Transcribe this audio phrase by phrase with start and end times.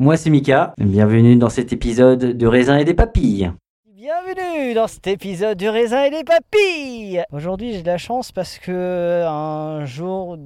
[0.00, 3.52] Moi c'est Mika, bienvenue dans cet épisode de raisin et des papilles.
[3.94, 7.22] Bienvenue dans cet épisode du raisin et des papilles.
[7.32, 10.38] Aujourd'hui j'ai de la chance parce que un jour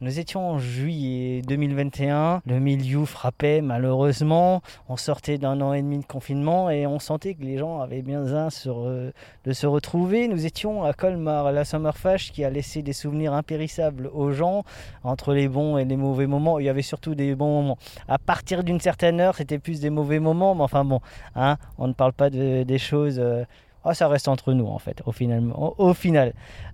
[0.00, 5.98] nous étions en juillet 2021, le milieu frappait malheureusement, on sortait d'un an et demi
[5.98, 9.10] de confinement et on sentait que les gens avaient bien besoin euh,
[9.44, 10.28] de se retrouver.
[10.28, 14.62] Nous étions à Colmar, à la Summerfest qui a laissé des souvenirs impérissables aux gens
[15.02, 16.60] entre les bons et les mauvais moments.
[16.60, 17.78] Il y avait surtout des bons moments.
[18.06, 21.00] À partir d'une certaine heure, c'était plus des mauvais moments, mais enfin bon,
[21.34, 23.18] Hein, on ne parle pas de, des choses.
[23.18, 23.44] euh,
[23.84, 25.52] ah, ça reste entre nous en fait, au final.
[25.56, 25.92] Au.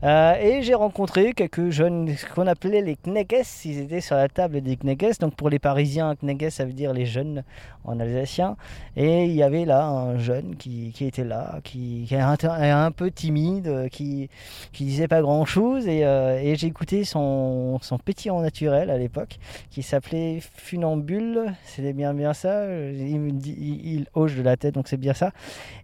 [0.02, 3.64] Euh, et j'ai rencontré quelques jeunes ce qu'on appelait les Kneges.
[3.64, 5.18] Ils étaient sur la table des Kneges.
[5.18, 7.42] Donc pour les Parisiens, Kneges ça veut dire les jeunes
[7.84, 8.56] en alsacien.
[8.96, 12.90] Et il y avait là un jeune qui, qui était là, qui, qui est un,
[12.90, 14.28] peu timide, euh, qui,
[14.72, 15.86] qui disait pas grand chose.
[15.86, 19.38] Et, euh, et écouté son, son pétillant naturel à l'époque,
[19.70, 21.54] qui s'appelait Funambule.
[21.64, 22.66] C'était bien bien ça.
[22.66, 25.32] Il, me dit, il, hoche de la tête, donc c'est bien ça.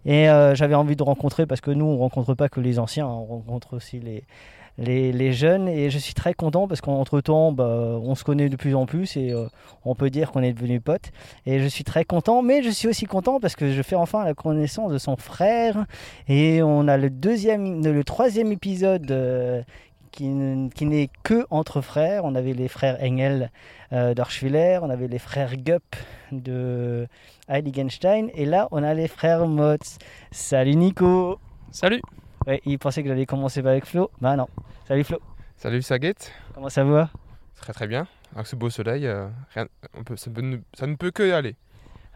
[0.05, 3.07] Et euh, j'avais envie de rencontrer, parce que nous, on rencontre pas que les anciens,
[3.07, 4.23] on rencontre aussi les,
[4.77, 5.67] les, jeunes.
[5.67, 9.17] Et je suis très content parce qu'entre-temps, bah, on se connaît de plus en plus
[9.17, 9.47] et euh,
[9.85, 11.11] on peut dire qu'on est devenus potes.
[11.45, 14.23] Et je suis très content, mais je suis aussi content parce que je fais enfin
[14.23, 15.85] la connaissance de son frère.
[16.27, 19.11] Et on a le, deuxième, le troisième épisode.
[19.11, 19.61] euh,
[20.11, 22.25] qui, n'est que entre frères.
[22.25, 23.51] On avait les frères Engel
[23.93, 24.13] euh,
[24.81, 25.95] on avait les frères Gupp
[26.31, 27.07] de
[27.47, 29.97] Heiligenstein, et là on a les frères Motz.
[30.31, 31.39] Salut Nico
[31.71, 32.01] Salut
[32.47, 34.09] Ouais, il pensait que j'allais commencer avec Flo.
[34.21, 34.47] Bah non.
[34.87, 35.19] Salut Flo.
[35.57, 37.09] Salut Saguette, Comment ça va?
[37.55, 38.07] Très très bien.
[38.35, 39.65] Avec ce beau soleil, euh, rien,
[39.97, 41.55] on peut, ça, peut ça ne peut que aller.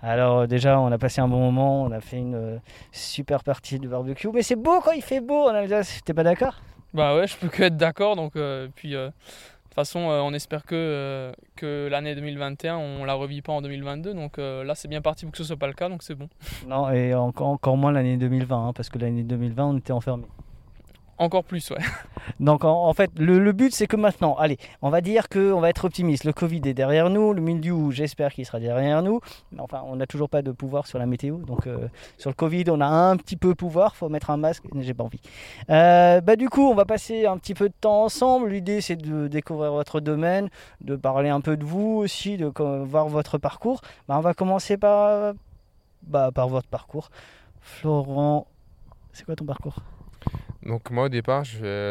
[0.02, 2.58] Alors euh, déjà, on a passé un bon moment, on a fait une euh,
[2.94, 4.30] super partie de barbecue.
[4.34, 6.62] Mais c'est beau quand il fait beau en Alsace, t'es pas d'accord?
[6.94, 8.16] Bah ouais, je peux que être d'accord.
[8.16, 9.10] Donc, euh, puis, euh,
[9.72, 13.62] toute façon, euh, on espère que, euh, que l'année 2021, on la revit pas en
[13.62, 14.14] 2022.
[14.14, 15.88] Donc euh, là, c'est bien parti pour que ce soit pas le cas.
[15.88, 16.28] Donc c'est bon.
[16.68, 20.28] Non, et encore, encore moins l'année 2020, hein, parce que l'année 2020, on était enfermés.
[21.22, 21.78] Encore plus, ouais.
[22.40, 25.86] Donc en, fait, le, but c'est que maintenant, allez, on va dire qu'on va être
[25.86, 26.24] optimiste.
[26.24, 29.22] Le Covid est derrière nous, le milieu, j'espère qu'il sera derrière nous.
[29.52, 31.38] Mais enfin, on n'a toujours pas de pouvoir sur la météo.
[31.38, 33.96] Donc euh, sur le Covid, on a un petit peu pouvoir.
[33.96, 34.64] faut mettre un masque.
[34.80, 35.22] J'ai pas envie.
[35.70, 38.50] Euh, bah du coup, on va passer un petit peu de temps ensemble.
[38.50, 40.50] L'idée c'est de découvrir votre domaine,
[40.84, 43.82] de parler un peu de vous aussi, de voir votre parcours.
[44.08, 45.36] Bah, on va commencer par,
[46.02, 47.12] bah, par votre parcours.
[47.62, 48.48] Florent,
[49.14, 49.76] c'est quoi ton parcours?
[50.64, 51.44] Donc moi au départ,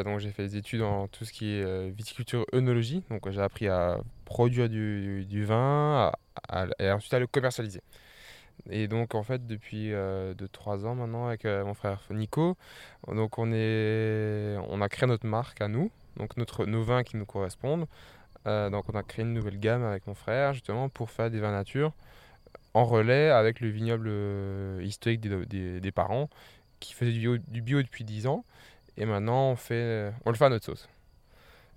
[0.04, 3.02] donc, j'ai fait des études en tout ce qui est euh, viticulture œnologie.
[3.10, 6.12] Donc j'ai appris à produire du, vin
[6.78, 7.82] et ensuite à le commercialiser.
[8.68, 12.56] Et donc en fait depuis 2-3 ans maintenant avec euh, mon frère Nico,
[13.08, 17.16] donc on, est, on a créé notre marque à nous, donc notre, nos vins qui
[17.16, 17.86] nous correspondent.
[18.46, 21.40] Euh, donc on a créé une nouvelle gamme avec mon frère justement pour faire des
[21.40, 21.92] vins nature
[22.72, 26.28] en relais avec le vignoble euh, historique des- des parents
[26.80, 28.44] qui faisait du bio, du bio depuis 10 ans.
[28.96, 30.88] Et maintenant on, fait, on le fait à notre sauce.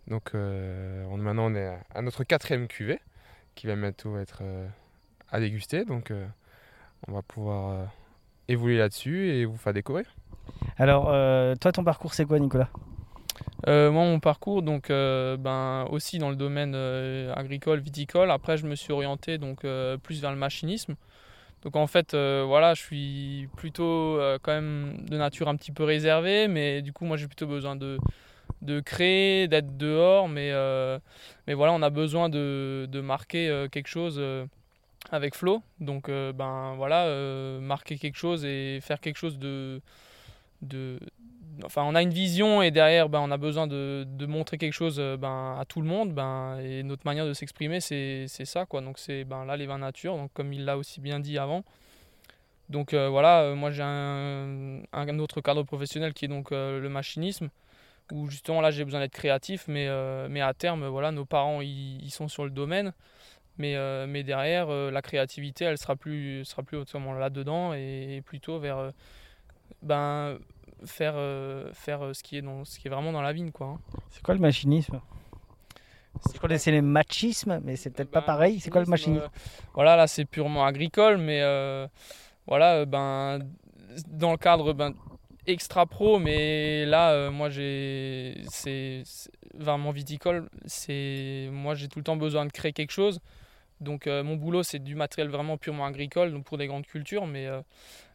[0.08, 3.00] Donc euh, on, maintenant on est à notre quatrième cuvée
[3.56, 4.68] qui va bientôt être euh,
[5.32, 5.86] à déguster.
[5.86, 6.26] Donc euh,
[7.08, 7.86] on va pouvoir euh,
[8.48, 10.06] évoluer là-dessus et vous faire découvrir.
[10.78, 12.70] Alors, euh, toi, ton parcours, c'est quoi, Nicolas?
[13.68, 18.30] Euh, moi, mon parcours, donc, euh, ben, aussi dans le domaine euh, agricole, viticole.
[18.32, 20.96] Après, je me suis orienté donc euh, plus vers le machinisme.
[21.64, 25.72] Donc, en fait, euh, voilà, je suis plutôt euh, quand même de nature un petit
[25.72, 27.98] peu réservée, mais du coup, moi, j'ai plutôt besoin de,
[28.62, 31.00] de créer, d'être dehors, mais, euh,
[31.48, 34.22] mais voilà, on a besoin de, de marquer quelque chose
[35.10, 35.64] avec Flo.
[35.80, 37.08] Donc, ben voilà,
[37.62, 39.82] marquer quelque chose et faire quelque chose de,
[40.62, 41.00] de,
[41.64, 44.74] enfin, on a une vision et derrière, ben, on a besoin de, de montrer quelque
[44.74, 46.14] chose euh, ben, à tout le monde.
[46.14, 48.66] Ben, et notre manière de s'exprimer, c'est ça.
[48.66, 48.82] Quoi.
[48.82, 51.64] Donc, c'est ben, là les vins nature, donc, comme il l'a aussi bien dit avant.
[52.70, 56.88] Donc euh, voilà, euh, moi j'ai un, un autre cadre professionnel qui est donc le
[56.88, 57.50] machinisme,
[58.12, 59.88] où justement là j'ai besoin d'être créatif, mais,
[60.30, 62.94] mais à terme, voilà, nos parents ils, sont sur le domaine,
[63.58, 63.76] mais,
[64.08, 66.78] mais derrière, la créativité elle sera plus, sera plus
[67.20, 68.94] là-dedans et, et plutôt vers
[69.82, 70.40] ben,
[70.86, 73.52] faire, euh, faire euh, ce, qui est dans, ce qui est vraiment dans la vigne.
[73.52, 73.80] Quoi, hein.
[74.10, 75.00] C'est quoi le machinisme?
[76.34, 78.60] Je connaissais les machismes, mais c'est peut-être pas pareil.
[78.60, 79.24] C'est quoi le machinisme?
[79.24, 79.28] euh,
[79.74, 81.88] Voilà, là c'est purement agricole, mais euh,
[82.46, 83.40] voilà, ben,
[84.08, 84.94] dans le cadre ben,
[85.48, 88.42] extra pro, mais là, euh, moi j'ai.
[88.48, 89.04] C'est
[89.56, 93.20] vraiment viticole, c'est moi j'ai tout le temps besoin de créer quelque chose.
[93.82, 97.48] Donc mon boulot c'est du matériel vraiment purement agricole, donc pour des grandes cultures, mais,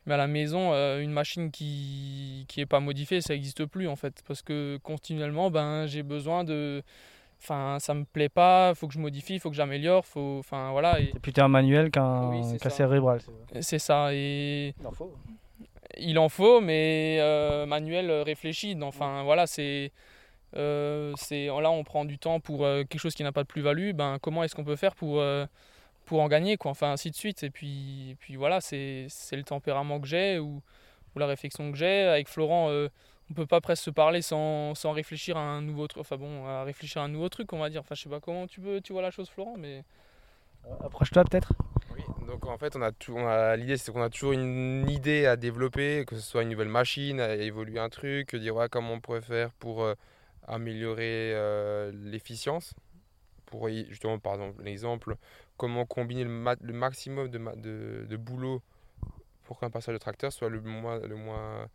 [0.09, 3.87] mais à la maison, euh, une machine qui qui est pas modifiée, ça n'existe plus
[3.87, 6.83] en fait, parce que continuellement, ben j'ai besoin de.
[7.41, 10.39] Enfin, ça me plaît pas, faut que je modifie, faut que j'améliore, faut.
[10.41, 10.99] Enfin voilà.
[11.01, 13.21] et- C'est plutôt un manuel qu'un Oui, cérébral.
[13.61, 14.13] c'est ça.
[14.13, 15.15] Et Il en faut.
[15.99, 18.77] il en faut, mais euh, manuel réfléchi.
[18.83, 19.93] Enfin, voilà, c'est.
[20.57, 23.49] euh, c'est là, on prend du temps pour euh, quelque chose qui n'a pas de
[23.49, 23.93] plus-value.
[23.93, 25.47] Ben, comment est-ce qu'on peut faire pour, euh,
[26.09, 26.71] pour en gagner, quoi.
[26.71, 27.43] Enfin, ainsi de suite.
[27.45, 30.63] Et puis, et puis voilà, c'est c'est le tempérament que j'ai ou,
[31.15, 32.03] ou la réflexion que j'ai.
[32.03, 32.89] Avec Florent, euh,
[33.31, 36.01] on peut pas presque se parler sans, sans réfléchir à un nouveau truc.
[36.01, 37.83] Enfin bon, à réfléchir à un nouveau truc, on va dire.
[37.83, 39.85] Enfin, je sais pas comment tu veux, tu vois la chose, Florent, mais.
[40.85, 41.53] Approche-toi peut-être.
[41.95, 44.89] Oui, donc en fait, on a tout- on a- l'idée c'est qu'on a toujours une
[44.91, 48.69] idée à développer, que ce soit une nouvelle machine, à évoluer un truc, dire ouais,
[48.69, 49.95] comment on pourrait faire pour euh,
[50.47, 52.75] améliorer euh, l'efficience.
[53.47, 55.17] Pour y- justement, par exemple, l'exemple,
[55.59, 58.63] comment combiner le, ma- le maximum de, de, boulot
[59.45, 60.99] pour qu'un passage de tracteur soit le moins.
[61.01, 61.69] Le moins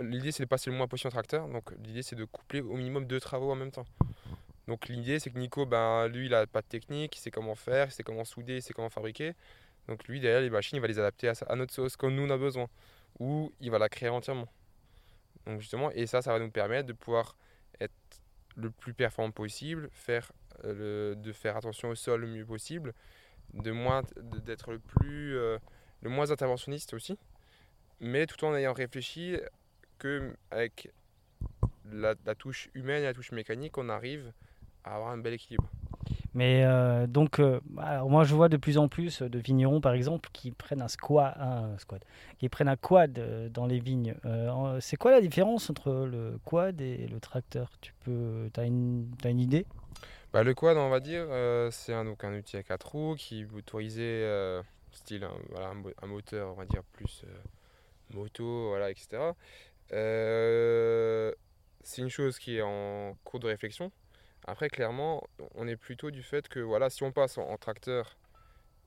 [0.00, 2.76] L'idée c'est de passer le moins possible en tracteur, donc l'idée c'est de coupler au
[2.76, 3.86] minimum deux travaux en même temps.
[4.66, 7.54] Donc l'idée c'est que Nico, ben, lui il a pas de technique, il sait comment
[7.54, 9.34] faire, il sait comment souder, il sait comment fabriquer.
[9.86, 12.30] Donc lui derrière les machines il va les adapter à, notre sauce comme nous on
[12.30, 12.68] a besoin.
[13.18, 14.48] Ou il va la créer entièrement.
[15.46, 17.36] Donc justement, et ça ça va nous permettre de pouvoir
[17.80, 17.94] être
[18.56, 20.32] le plus performant possible, faire,
[20.64, 22.94] le- de faire attention au sol le mieux possible,
[23.54, 25.58] de moins d'être le plus euh,
[26.02, 27.18] le moins interventionniste aussi,
[28.00, 29.36] mais tout en ayant réfléchi
[29.98, 30.92] que avec
[31.92, 34.32] la, touche humaine et la touche mécanique, on arrive
[34.84, 35.68] à avoir un bel équilibre.
[36.34, 40.28] Mais euh, donc, euh, moi je vois de plus en plus de vignerons par exemple
[40.32, 41.36] qui prennent un squat,
[42.38, 44.14] qui prennent un quad euh, dans les vignes.
[44.24, 47.70] Euh, c'est quoi la différence entre le quad et le tracteur?
[47.80, 49.66] Tu peux, as une, t'as une idée?
[50.32, 53.14] Bah, le quad, on va dire, euh, c'est un, donc un outil à quatre roues
[53.16, 54.62] qui motorisé, euh,
[54.92, 57.38] style un, voilà, un, mo- un moteur, on va dire, plus euh,
[58.14, 59.34] moto, voilà, etc.
[61.82, 63.90] C'est une chose qui est en cours de réflexion.
[64.46, 65.24] Après, clairement,
[65.54, 68.16] on est plutôt du fait que, voilà, si on passe en, en tracteur,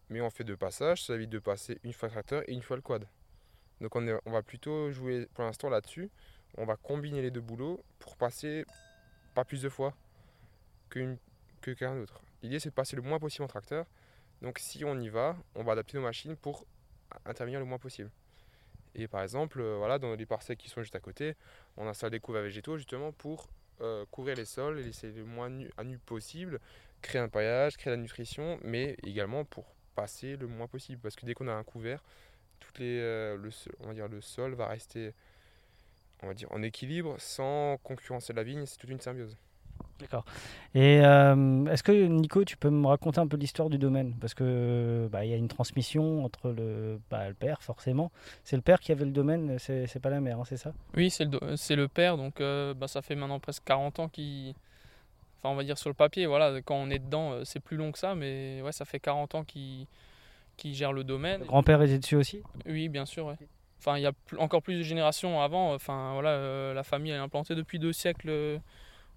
[0.10, 2.62] mais on fait deux passages, ça évite de passer une fois le tracteur et une
[2.63, 3.08] fois le quad.
[3.82, 6.10] Donc on, est- on va plutôt jouer pour l'instant là-dessus.
[6.58, 8.65] On va combiner les deux boulots pour passer
[9.36, 9.96] pas plus de fois
[10.89, 11.18] qu'une
[11.62, 12.03] que quelqu'un.
[12.41, 13.86] L'idée c'est de passer le moins possible en tracteur.
[14.41, 16.65] Donc si on y va, on va adapter nos machines pour
[17.25, 18.10] intervenir le moins possible.
[18.96, 21.36] Et par exemple, euh, voilà, dans les parcelles qui sont juste à côté,
[21.77, 23.50] on installe des couverts végétaux justement pour
[23.80, 26.60] euh, couvrir les sols et laisser le moins nu, à nu possible,
[27.01, 31.01] créer un paillage, créer la nutrition, mais également pour passer le moins possible.
[31.01, 32.03] Parce que dès qu'on a un couvert,
[32.60, 35.13] toutes euh, le, sol- va rester
[36.50, 38.65] en équilibre sans concurrencer la vigne.
[38.65, 39.38] C'est toute une symbiose.
[40.00, 40.26] D'accord.
[40.74, 44.16] Et euh, est-ce que Nico, tu peux me raconter un peu l'histoire du domaine?
[44.20, 48.12] Parce que bah, il y a une transmission entre le, bah, le père, forcément.
[48.44, 50.74] C'est le père qui avait le domaine, c'est pas la mère, hein, c'est ça?
[50.96, 54.00] Oui, c'est le, do- c'est le père, donc euh, bah, ça fait maintenant presque 40
[54.00, 54.54] ans qu'il.
[55.38, 57.78] Enfin, on va dire sur le papier, voilà, quand on est dedans, euh, c'est plus
[57.78, 59.88] long que ça, mais ouais, ça fait 40 ans qu'il
[60.74, 61.42] gère le domaine.
[61.42, 62.42] Le grand-père était dessus aussi?
[62.66, 63.36] Oui, bien sûr, ouais.
[63.80, 65.74] Enfin, il y a encore plus de générations avant.
[65.74, 68.60] Enfin, voilà, euh, la famille est implantée depuis deux siècles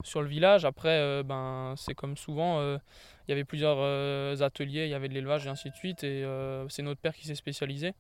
[0.03, 0.65] sur le village.
[0.65, 2.79] Après, euh, ben, c'est comme souvent, euh,
[3.27, 6.05] il y avait plusieurs euh, ateliers, il y avait de l'élevage et ainsi de suite.
[6.05, 6.25] Et
[6.69, 7.95] c'est notre père qui s'est spécialisé.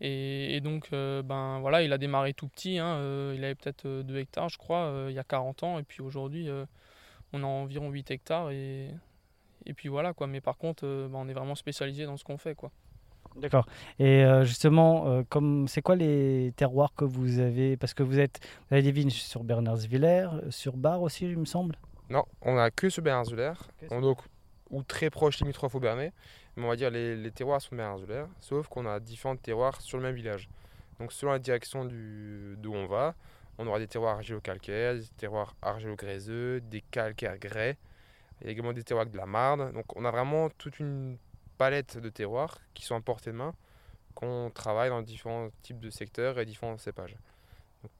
[0.00, 2.78] Et, donc, ben, voilà, il a démarré tout petit.
[2.78, 2.98] hein,
[3.34, 5.78] il avait peut-être 2 hectares, je crois, il y a 40 ans.
[5.78, 6.48] Et puis aujourd'hui,
[7.32, 8.50] on a environ 8 hectares.
[8.50, 8.90] Et,
[9.64, 10.26] et puis voilà, quoi.
[10.26, 12.70] Mais par contre, ben, on est vraiment spécialisé dans ce qu'on fait, quoi.
[13.36, 13.66] D'accord.
[13.98, 17.76] Et euh, justement, euh, comme c'est quoi les terroirs que vous avez?
[17.76, 21.44] Parce que vous êtes, vous avez des vignes sur Bernardsviller, sur Bar aussi, il me
[21.44, 21.76] semble?
[22.10, 23.52] Non, on a que sur Bernardsviller,
[23.90, 24.18] on donc
[24.70, 26.12] ou très proche limitrophe au Bernay,
[26.56, 29.98] mais on va dire les, les terroirs sont Bernardsviller, sauf qu'on a différents terroirs sur
[29.98, 30.48] le même village.
[31.00, 33.14] Donc selon la direction d'où on va,
[33.58, 37.76] on aura des terroirs argilo-calcaires, des terroirs argilo-gréseux, des calcaires grès,
[38.40, 39.72] il y a également des terroirs de la marne.
[39.72, 41.16] Donc on a vraiment toute une
[41.64, 43.54] palette de terroirs qui sont à portée de main,
[44.14, 47.16] qu'on travaille dans différents types de secteurs et différents cépages.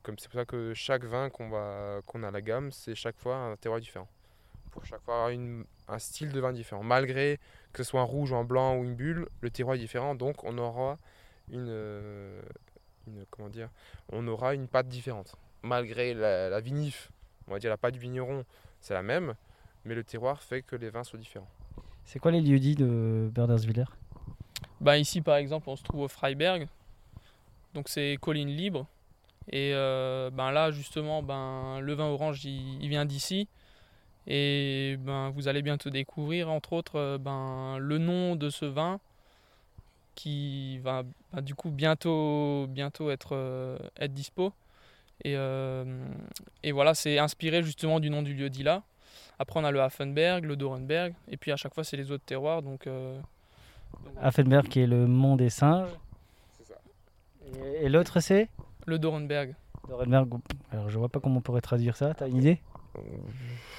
[0.03, 3.37] Comme c'est pour ça que chaque vin qu'on a à la gamme, c'est chaque fois
[3.37, 4.07] un terroir différent.
[4.71, 6.83] Pour chaque fois un style de vin différent.
[6.83, 7.41] Malgré
[7.73, 10.45] que ce soit un rouge, un blanc ou une bulle, le terroir est différent, donc
[10.45, 10.99] on aura
[11.51, 12.43] une, euh,
[14.13, 15.37] on aura une pâte différente.
[15.63, 17.11] Malgré la, la vinif,
[17.49, 18.45] on va dire la pâte du vigneron,
[18.83, 19.35] c'est la même,
[19.87, 21.49] mais le terroir fait que les vins sont différents.
[22.05, 23.85] C'est quoi les lieux-dits de Bernardsviller
[24.81, 26.69] bah, Ici, par exemple, on se trouve au Freiberg.
[27.75, 28.87] Donc, c'est colline libre.
[29.51, 33.49] Et euh, ben là, justement, ben, le vin orange, il, vient d'ici.
[34.27, 39.01] Et ben, vous allez bientôt découvrir, entre autres, euh, ben, le nom de ce vin
[40.15, 44.53] qui va ben, du coup bientôt, bientôt être, euh, être dispo.
[45.25, 45.35] Et,
[46.65, 48.83] et voilà, c'est inspiré justement du nom du lieu dit là.
[49.39, 52.25] Après, on a le Hafenberg, le Dorenberg, et puis à chaque fois, c'est les autres
[52.25, 52.63] terroirs.
[52.63, 53.19] Donc, euh,
[54.21, 55.89] Hafenberg qui est le mont des singes.
[56.59, 56.75] C'est ça.
[57.81, 58.49] Et, et l'autre c'est?
[58.87, 59.55] Le Dorenberg.
[59.89, 60.29] Dorenberg.
[60.73, 62.15] Alors je vois pas comment on pourrait traduire ça.
[62.15, 62.61] T'as une idée?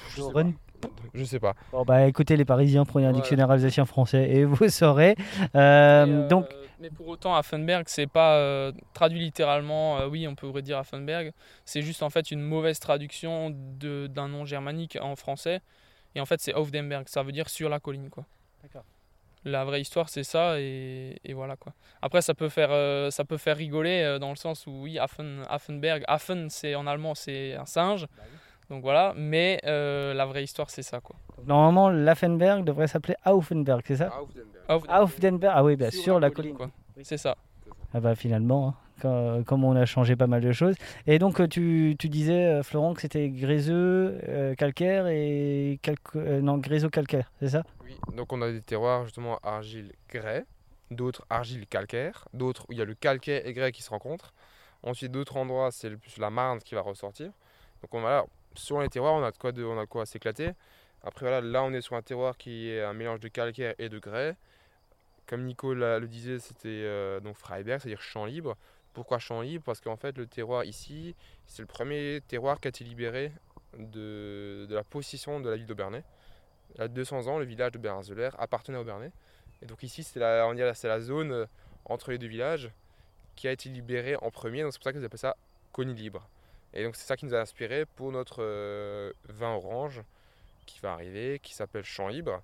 [0.10, 0.54] Je sais Doren?
[0.54, 0.88] pas.
[1.14, 1.56] Je sais pas.
[1.72, 3.16] Bon bah écoutez les Parisiens, prenez un Ouais.
[3.16, 5.16] dictionnaire alsacien français et vous saurez.
[5.56, 6.46] Euh, Et, euh, donc
[6.79, 10.00] mais pour autant, Hafenberg, c'est pas euh, traduit littéralement.
[10.00, 11.32] euh, oui, on pourrait dire Hafenberg.
[11.65, 15.62] C'est juste en fait une mauvaise traduction de- d'un nom germanique en français.
[16.15, 17.08] Et en fait, c'est Aufdenberg.
[17.08, 18.25] Ça veut dire sur la colline, quoi.
[18.63, 18.84] D'accord.
[19.48, 21.72] La vraie histoire, c'est ça, et, et voilà quoi.
[22.01, 24.98] Après, ça peut faire, euh, ça peut faire rigoler euh, dans le sens où oui,
[24.98, 28.08] Hafen, Hafenberg, Hafen, c'est en allemand, c'est un singe.
[28.72, 31.15] Donc voilà, mais euh, la vraie histoire, c'est ça quoi.
[31.46, 34.08] normalement l'Affenberg devrait s'appeler Aufenberg, c'est ça?
[34.68, 35.02] Aufdenberg.
[35.04, 35.54] Aufdenberg.
[35.56, 36.56] Ah oui, bah, sur, la colline.
[36.56, 36.70] quoi.
[37.04, 37.36] C'est ça.
[37.94, 40.76] Ah bah finalement, hein, quand- comme on a changé pas mal de choses.
[41.08, 46.18] Et donc euh, tu, tu disais, euh, Florent, que c'était gréseux, euh, calcaire et calco-
[46.18, 47.64] euh, non, gréseux-calcaire, c'est ça?
[47.84, 50.46] Oui, donc on a des terroirs justement argile grès,
[50.92, 54.34] d'autres argile calcaire, d'autres où il y a le calcaire et grès qui se rencontrent.
[54.84, 57.28] Ensuite, d'autres endroits, c'est le plus la marne qui va ressortir.
[57.82, 60.06] Donc on voilà, sur les terroirs, on a de quoi, de, on a de quoi
[60.06, 60.52] s'éclater.
[61.04, 63.88] Après voilà, là on est sur un terroir qui est un mélange de calcaire et
[63.90, 64.36] de grès.
[65.27, 68.55] Comme Nico le disait, c'était euh, donc Freiberg, c'est-à-dire champ libre.
[68.94, 69.63] Pourquoi champ libre?
[69.63, 71.15] Parce qu'en fait le terroir ici,
[71.48, 73.32] c'est le premier terroir qui a été libéré
[73.77, 76.03] de, la possession de la ville d'Aubernay.
[76.75, 79.12] Il y a 200 ans, le village de Bernzeler appartenait au Bernay.
[79.62, 81.46] Et donc ici, c'est la, la zone euh,
[81.86, 82.70] entre les deux villages
[83.36, 84.60] qui a été libérée en premier.
[84.72, 85.36] C'est pour ça qu'ils appellent ça
[85.72, 86.27] Connie libre.
[86.74, 90.01] Et donc c'est ça qui nous a inspiré pour notre euh, vin orange
[90.65, 92.41] qui va arriver, qui s'appelle Champ libre,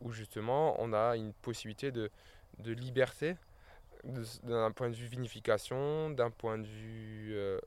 [0.00, 2.10] où justement on a une possibilité de,
[2.58, 3.36] de liberté
[4.44, 7.58] d'un point de vue vinification, d'un point de vue euh,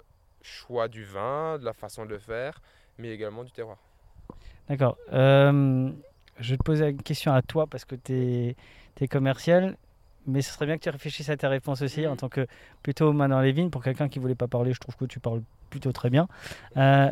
[0.41, 2.62] choix du vin, de la façon de le faire,
[2.98, 3.77] mais également du terroir.
[4.67, 4.98] D'accord.
[5.12, 5.91] Euh,
[6.39, 8.55] je vais te poser une question à toi parce que tu
[9.01, 9.77] es, commercial,
[10.27, 12.48] mais ce serait bien que tu réfléchisses à ta réponse aussi en tant que
[12.83, 13.69] plutôt main dans les vignes.
[13.69, 16.27] Pour quelqu'un qui voulait pas parler, je trouve que tu parles plutôt très bien.
[16.77, 17.09] Euh,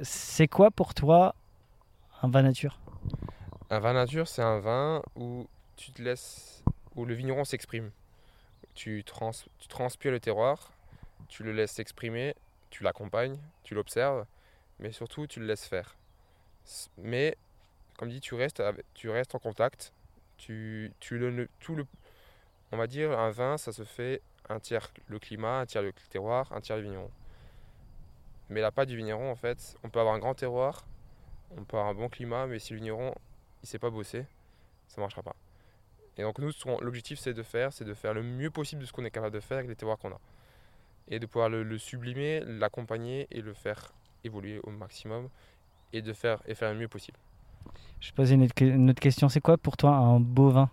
[0.00, 1.34] c'est quoi pour toi
[2.22, 2.78] un vin nature?
[3.72, 6.62] Un vin nature, c'est un vin où tu te laisses,
[6.94, 7.90] où le vigneron s'exprime.
[8.74, 9.30] Tu, trans,
[9.70, 10.74] transpires le terroir,
[11.28, 12.34] tu le laisses s'exprimer,
[12.68, 14.26] tu l'accompagnes, tu l'observes,
[14.78, 15.96] mais surtout tu le laisses faire.
[16.98, 17.34] Mais,
[17.96, 19.94] comme dit, tu restes, en contact.
[20.36, 21.86] Tu, le- tout le,
[22.72, 25.94] on va dire, un vin, ça se fait un tiers le climat, un tiers le
[26.10, 27.10] terroir, un tiers le vigneron.
[28.50, 30.84] Mais la pâte du vigneron, en fait, on peut avoir un grand terroir,
[31.56, 33.14] on peut avoir un bon climat, mais si le vigneron
[33.62, 34.26] il sait pas bosser,
[34.88, 35.36] ça marchera pas.
[36.18, 36.50] Et donc nous,
[36.80, 39.34] l'objectif c'est de faire, c'est de faire le mieux possible de ce qu'on est capable
[39.34, 40.20] de faire avec les terroirs qu'on a.
[41.08, 43.92] Et de pouvoir le, le sublimer, l'accompagner et le faire
[44.24, 45.28] évoluer au maximum
[45.92, 47.18] et de faire et faire le mieux possible.
[48.00, 49.28] Je vais poser une une autre question.
[49.28, 50.70] C'est quoi pour toi un beau vin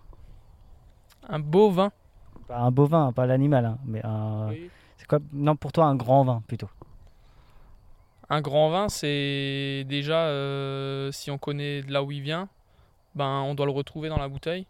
[1.28, 1.92] Un beau vin.
[2.46, 4.50] Pas un beau vin, pas l'animal, hein, mais un.
[4.96, 6.68] C'est quoi Non, pour toi un grand vin plutôt?
[8.28, 12.48] Un grand vin, c'est déjà, euh, si on connaît de là où il vient,
[13.14, 14.66] ben, on doit le retrouver dans la bouteille.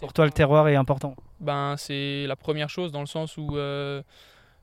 [0.00, 1.14] Pour toi, le terroir est important.
[1.40, 4.02] Ben, c'est la première chose dans le sens où euh,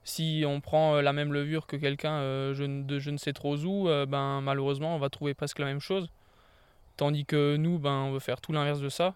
[0.03, 3.33] si on prend euh, la même levure que quelqu'un euh, je de je ne sais
[3.33, 6.09] trop où, euh, ben, malheureusement, on va trouver presque la même chose.
[6.97, 9.13] Tandis que nous, ben, on veut faire tout l'inverse de ça.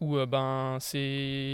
[0.00, 0.98] Où ben, c'est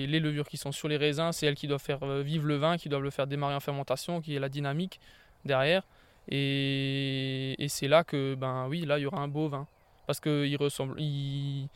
[0.07, 2.77] les levures qui sont sur les raisins, c'est elles qui doivent faire vivre le vin,
[2.77, 5.01] qui doivent le faire démarrer en fermentation, qui est la dynamique
[5.47, 5.83] derrière.
[6.29, 9.67] Et, et c'est là que, ben oui, là, il y aura un beau vin.
[10.07, 11.01] Parce qu'il ressemble.
[11.01, 11.69] il-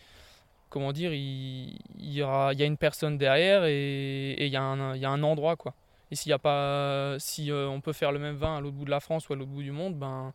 [0.71, 4.95] comment dire, il, il y, a une personne derrière et, et il, y a un,
[4.95, 5.73] il y a un endroit, quoi.
[6.11, 7.17] Et s'il y a pas.
[7.19, 9.33] Si euh, on peut faire le même vin à l'autre bout de la France ou
[9.33, 10.33] à l'autre bout du monde, ben.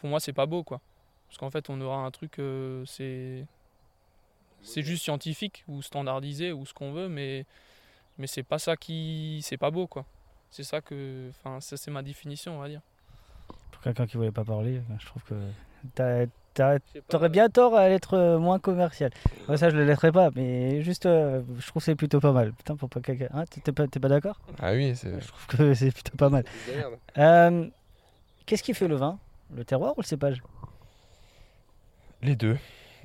[0.00, 0.80] Pour moi, c'est pas beau, quoi.
[1.28, 2.38] Parce qu'en fait, on aura un truc.
[2.38, 3.44] euh, c'est.
[4.62, 7.44] C'est juste scientifique ou standardisé ou ce qu'on veut, mais.
[8.18, 9.40] Mais c'est pas ça qui.
[9.42, 10.04] C'est pas beau, quoi.
[10.50, 11.30] C'est ça que.
[11.30, 12.80] Enfin, ça, c'est ma définition, on va dire.
[13.72, 15.34] Pour quelqu'un qui voulait pas parler, je trouve que
[15.94, 16.26] t'as-
[17.08, 19.10] t'aurais bien tort à être euh, moins commercial.
[19.46, 22.32] Moi, ça, je le laisserai pas, mais juste, euh, je trouve que c'est plutôt pas
[22.32, 22.52] mal.
[22.52, 23.28] Putain, pour pas quelqu'un.
[23.32, 24.40] Hein, t'es pas, t'es pas d'accord?
[24.60, 25.20] Ah oui, c'est.
[25.20, 26.44] Je trouve que c'est plutôt pas mal.
[27.18, 27.66] Euh,
[28.46, 29.18] Qu'est-ce qui fait le vin?
[29.54, 30.42] Le terroir ou le cépage?
[32.22, 32.56] Les deux.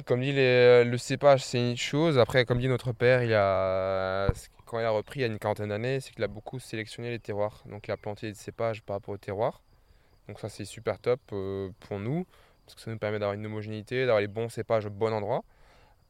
[0.05, 2.17] Comme dit, les- le cépage, c'est une chose.
[2.17, 4.29] Après, comme dit notre père, il a,
[4.65, 7.09] quand il a repris il y a une quarantaine d'années, c'est qu'il a beaucoup sélectionné
[7.11, 7.61] les terroirs.
[7.69, 9.61] Donc, il a planté des cépages par rapport au terroir.
[10.27, 12.25] Donc, ça, c'est super top euh, pour nous,
[12.65, 15.43] parce que ça nous permet d'avoir une homogénéité, d'avoir les bons cépages au bon endroit.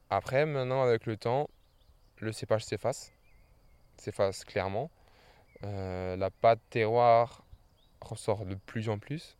[0.09, 1.49] Après, maintenant, avec le temps,
[2.19, 3.11] le cépage s'efface.
[3.97, 4.91] S'efface clairement.
[5.63, 7.43] Euh, la pâte terroir
[8.01, 9.37] ressort de plus en plus.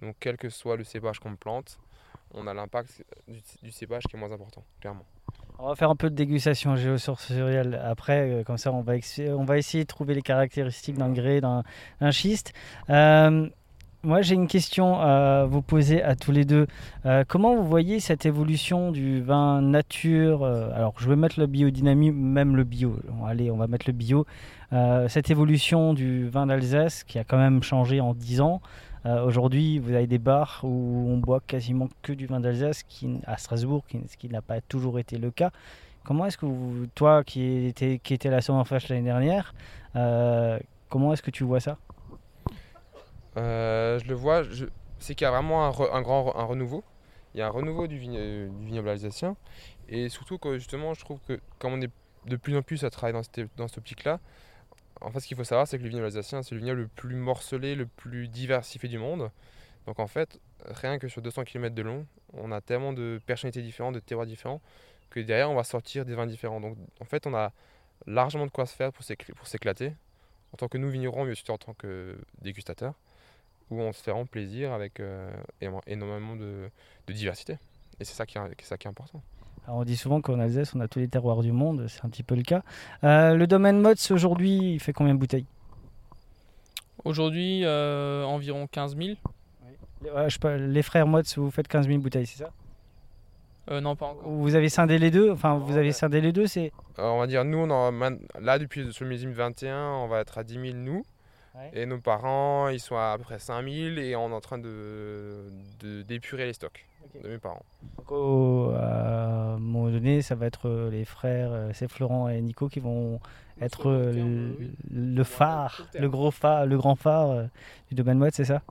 [0.00, 1.78] Donc, quel que soit le cépage qu'on plante,
[2.34, 5.06] on a l'impact du, du cépage qui est moins important, clairement.
[5.58, 9.20] On va faire un peu de dégustation géosensorielle après, euh, comme ça on va, ex-
[9.20, 11.62] on va essayer de trouver les caractéristiques d'un grès, d'un
[12.00, 12.52] d'un schiste.
[12.90, 13.48] Euh,
[14.04, 16.66] moi j'ai une question à vous poser à tous les deux.
[17.06, 21.46] Euh, comment vous voyez cette évolution du vin nature euh, Alors je vais mettre le
[21.46, 22.98] biodynamie, même le bio.
[23.26, 24.26] Allez, on va mettre le bio.
[24.72, 28.60] Euh, cette évolution du vin d'Alsace qui a quand même changé en 10 ans.
[29.04, 32.84] Aujourd'hui, vous avez des bars où on boit quasiment que du vin d'Alsace
[33.26, 35.50] à Strasbourg, ce qui n'a pas toujours été le cas.
[36.04, 39.54] Comment est-ce que vous, toi qui étais, qui était à la Sommerfest l'année dernière,
[40.88, 41.78] comment est-ce que tu vois ça?
[43.36, 44.42] Euh, je le vois,
[44.98, 46.84] c'est qu'il y a vraiment un, grand un renouveau.
[47.34, 49.36] Il y a un renouveau du, euh, vignoble alsacien.
[49.88, 51.90] Et surtout que justement, je trouve que comme on est
[52.26, 54.20] de plus en plus à travailler dans cette, dans cette optique-là,
[55.00, 56.88] en fait, ce qu'il faut savoir, c'est que le vignoble alsacien, c'est le vignoble le
[56.88, 59.30] plus morcelé, le plus diversifié du monde.
[59.86, 63.62] Donc en fait, rien que sur 200 km de long, on a tellement de personnalités
[63.62, 64.60] différentes, de terroirs différents,
[65.10, 66.60] que derrière, on va sortir des vins différents.
[66.60, 67.52] Donc en fait, on a
[68.06, 69.92] largement de quoi se faire pour s'écl- pour s'éclater,
[70.52, 72.94] en tant que nous vignerons, mais surtout en tant que dégustateurs
[73.70, 76.68] où on se fait vraiment plaisir avec euh, éno- énormément de,
[77.06, 77.54] de diversité.
[78.00, 79.22] Et c'est ça, qui est- c'est ça qui est important.
[79.66, 82.08] Alors, On dit souvent qu'en Alsace, on a tous les terroirs du monde, c'est un
[82.08, 82.62] petit peu le cas.
[83.04, 85.46] Euh, le domaine Mods, aujourd'hui, il fait combien de bouteilles?
[87.04, 89.16] Aujourd'hui, euh, environ 15 000.
[90.02, 92.50] les, ouais, je sais pas, les frères Mods, vous faites 15 000 bouteilles, c'est ça?
[93.70, 94.28] Euh, non, pas encore.
[94.28, 95.30] Vous avez scindé les deux?
[95.30, 96.72] Enfin, vous avez scindé les deux, c'est...
[96.98, 97.92] Alors, on va dire, nous, on en,
[98.40, 101.04] là, depuis le millésime 21, on va être à 10 000 nous.
[101.54, 101.70] Ouais.
[101.74, 104.40] Et nos parents, ils sont à, à peu près 5 000 et on est en
[104.40, 105.44] train de,
[106.02, 106.86] d'épurer les stocks
[107.22, 107.62] de mes parents.
[107.98, 112.28] Donc, au- à un moment donné, ça va être euh, les frères, euh, c'est Florent
[112.28, 113.20] et Nico qui vont
[113.60, 114.12] être euh,
[114.90, 117.44] le, le phare, le gros phare, le grand phare
[117.88, 118.62] du domaine Mods, c'est ça?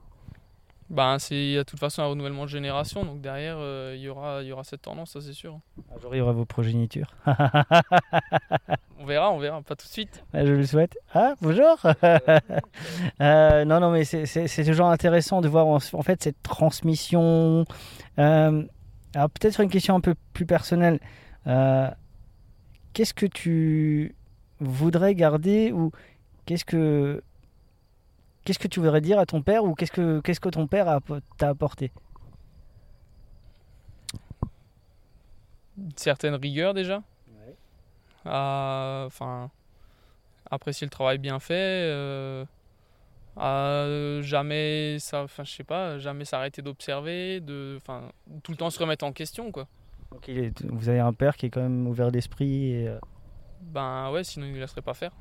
[0.94, 4.44] Ben, c'est de toute façon un renouvellement de génération, donc derrière, euh, il y, aura,
[4.44, 5.58] y aura cette tendance, ça c'est sûr.
[5.96, 7.16] Un jour, il y aura vos progénitures.
[9.00, 10.24] On verra, on verra, pas tout de suite.
[10.34, 10.96] Je le souhaite.
[11.16, 11.76] Ah, bonjour
[13.20, 17.66] Euh, Non, non, mais c'est- toujours intéressant de voir en, en fait cette transmission.
[18.20, 18.64] Euh,
[19.16, 21.00] alors, peut-être une question un peu plus personnelle.
[21.48, 21.90] Euh,
[22.94, 24.14] qu'est-ce que tu
[24.60, 25.92] voudrais garder ou
[26.46, 27.24] qu'est-ce que.
[28.44, 30.88] Qu'est-ce que tu voudrais dire à ton père ou qu'est-ce que, qu'est-ce que ton père
[30.88, 31.00] a-
[31.38, 31.92] t'a apporté?
[35.78, 37.02] Une certaine rigueur déjà?
[38.26, 39.50] À, Enfin,
[40.50, 41.54] apprécier le travail bien fait.
[41.56, 42.46] euh,
[43.38, 43.86] à
[44.22, 48.10] jamais, ça, enfin, je sais pas, jamais s'arrêter d'observer, de, enfin,
[48.44, 49.68] tout le temps se remettre en question, quoi.
[50.12, 52.74] Donc, il est- Vous avez un père qui est quand même ouvert d'esprit.
[52.74, 53.00] Et, euh,
[53.62, 55.12] Ben ouais, sinon il ne laisserait pas faire.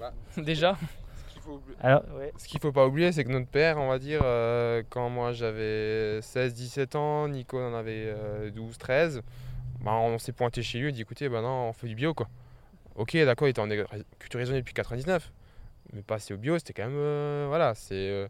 [0.00, 0.76] Bah, Déjà.
[1.46, 2.32] Ce qu'il faut, oubli- Alors, ouais.
[2.36, 5.32] ce qu'il faut pas oublier, c'est que notre père, on va dire, euh, quand moi
[5.32, 8.14] j'avais 16-17 ans, Nico en avait
[8.50, 9.22] 12-13,
[9.80, 12.14] bah, on s'est pointé chez lui et dit écoutez, bah non, on fait du bio
[12.14, 12.28] quoi.
[12.96, 13.68] Ok, d'accord, il était en
[14.18, 15.30] culture raisonnée depuis 99,
[15.92, 16.96] mais passer au bio, c'était quand même.
[16.96, 17.94] euh, voilà, c'est.
[17.94, 18.28] euh,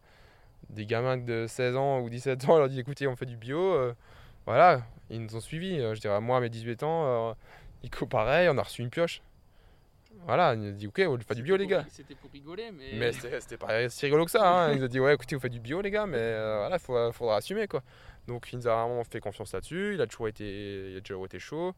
[0.70, 3.36] des gamins de 16 ans ou 17 ans, on leur dit écoutez, on fait du
[3.36, 3.58] bio.
[3.74, 3.94] euh,
[4.46, 5.78] voilà, ils nous ont suivis.
[5.80, 7.34] Euh, Je dirais, moi, à mes 18 ans, euh,
[7.84, 9.22] Nico, pareil, on a reçu une pioche.
[10.24, 11.84] Voilà, il nous a dit ok, on fait du bio, les gars.
[11.90, 12.92] C'était pour rigoler, mais.
[12.94, 14.48] Mais c'était pas si rigolo que ça.
[14.66, 14.72] Hein.
[14.72, 16.76] Il nous a dit ouais, écoutez, vous faites du bio, les gars, mais euh, voilà,
[16.76, 17.82] il faudra assumer quoi.
[18.26, 19.94] Donc il nous a vraiment fait confiance là-dessus.
[19.94, 21.74] Il a toujours été, il a toujours été chaud.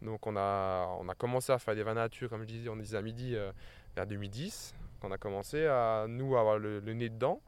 [0.00, 2.76] Donc on a, on a commencé à faire des vins nature, comme je disais, on
[2.76, 3.52] disait à midi euh,
[3.94, 4.74] vers 2010.
[5.02, 7.40] On a commencé à nous avoir le, le nez dedans.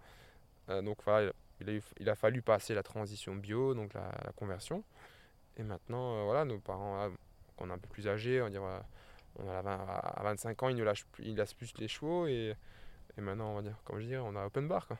[0.69, 4.11] Euh, donc voilà, il a, eu- il a fallu passer la transition bio, donc la,
[4.25, 4.83] la conversion.
[5.57, 7.11] Et maintenant, euh, voilà, nos parents, là,
[7.57, 8.83] qu'on est un peu plus âgés, on va dire, voilà,
[9.39, 12.55] on a à 25 ans, ils ne plus, ils laissent plus les chevaux et,
[13.17, 14.87] et maintenant, on va dire, comme je dis, on a open bar.
[14.87, 14.99] Quoi.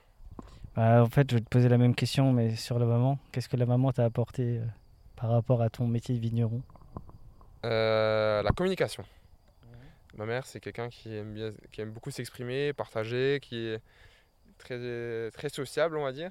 [0.77, 3.19] Bah, en fait, je vais te poser la même question, mais sur la maman.
[3.33, 4.65] Qu'est-ce que la maman t'a apporté euh,
[5.17, 6.63] par rapport à ton métier de vigneron?
[7.65, 9.05] Euh, la communication.
[10.17, 13.81] Ma mère, c'est quelqu'un qui aime, bien, qui aime beaucoup s'exprimer, partager, qui est
[14.59, 16.31] très, très sociable, on va dire,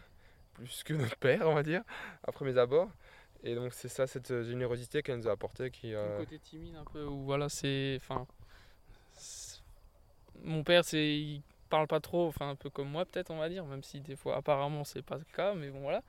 [0.54, 1.82] plus que notre père, on va dire,
[2.26, 2.90] après mes abords.
[3.44, 5.90] Et donc, c'est ça, cette générosité qu'elle nous a apportée qui.
[5.92, 7.98] Le euh, côté timide un peu, où voilà, c'est.
[7.98, 8.26] Enfin.
[10.44, 11.18] Mon père, c'est.
[11.18, 14.00] Il parle pas trop, enfin, un peu comme moi, peut-être, on va dire, même si
[14.00, 16.02] des fois, apparemment, c'est pas le cas, mais bon, voilà.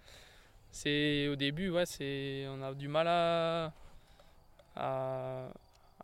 [0.70, 1.28] C'est.
[1.28, 2.46] Au début, ouais, c'est.
[2.48, 3.72] On a du mal à.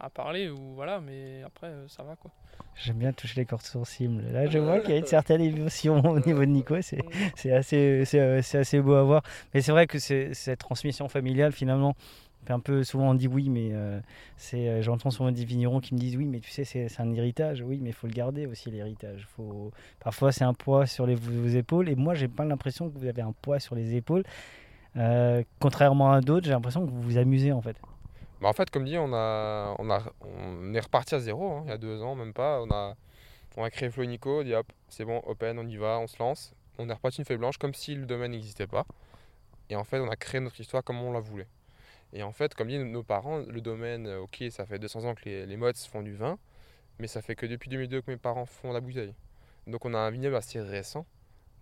[0.00, 2.30] À parler, ou voilà, mais après, euh, ça va, quoi.
[2.76, 4.22] J'aime bien toucher les cordes sensibles.
[4.32, 6.80] Là, je vois qu'il y a une certaine émotion au niveau de Nico.
[6.80, 7.02] C'est
[7.36, 9.22] c'est assez, c'est, euh, c'est assez beau à voir.
[9.52, 11.94] Mais c'est vrai que c'est cette transmission familiale, finalement,
[12.48, 14.00] un peu souvent on dit oui, mais euh,
[14.36, 17.02] c'est, euh, j'entends souvent des vignerons qui me disent oui, mais tu sais, c'est c'est
[17.02, 17.62] un héritage.
[17.62, 19.26] Oui, mais il faut le garder aussi, l'héritage.
[19.36, 19.70] Faut...
[20.00, 21.88] Parfois, c'est un poids sur les, vos épaules.
[21.88, 24.24] Et moi, j'ai pas l'impression que vous avez un poids sur les épaules.
[24.96, 27.76] Euh, contrairement à d'autres, j'ai l'impression que vous vous amusez en fait.
[28.40, 31.62] Bah, en fait, comme dit, on, a, on, a, on est reparti à zéro, hein,
[31.66, 32.61] il y a deux ans, même pas.
[32.62, 32.96] On a,
[33.57, 35.98] on a créé Flo et Nico, on dit hop, c'est bon, open, on y va,
[35.98, 36.55] on se lance.
[36.79, 38.87] On est reparti une feuille blanche comme si le domaine n'existait pas.
[39.68, 41.48] Et en fait, on a créé notre histoire comme on la voulait.
[42.12, 45.14] Et en fait, comme dit nos parents, le domaine, euh, ok, ça fait 200 ans
[45.14, 46.38] que les, les mods font du vin,
[46.98, 49.14] mais ça fait que depuis 2002 que mes parents font la bouteille.
[49.66, 51.07] Donc on a un vignoble assez récent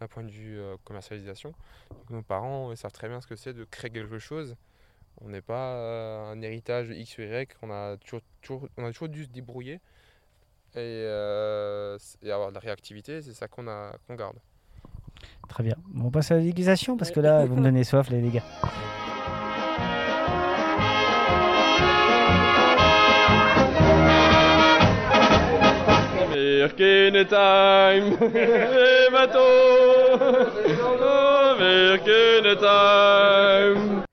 [0.01, 1.53] d'un point de vue euh, commercialisation.
[1.91, 4.57] Donc, nos parents ils savent très bien ce que c'est de créer quelque chose.
[5.21, 8.93] On n'est pas euh, un héritage X ou Y, on a toujours, toujours- on a
[8.93, 9.81] toujours dû se débrouiller
[10.75, 14.37] et, euh, et avoir de la réactivité, c'est ça qu'on a qu'on garde.
[15.49, 15.75] Très bien.
[15.97, 18.45] On passe à la dégustation parce que là, vous me donnez soif, les gars.
[27.29, 29.39] time, les bateaux,
[32.61, 34.08] time.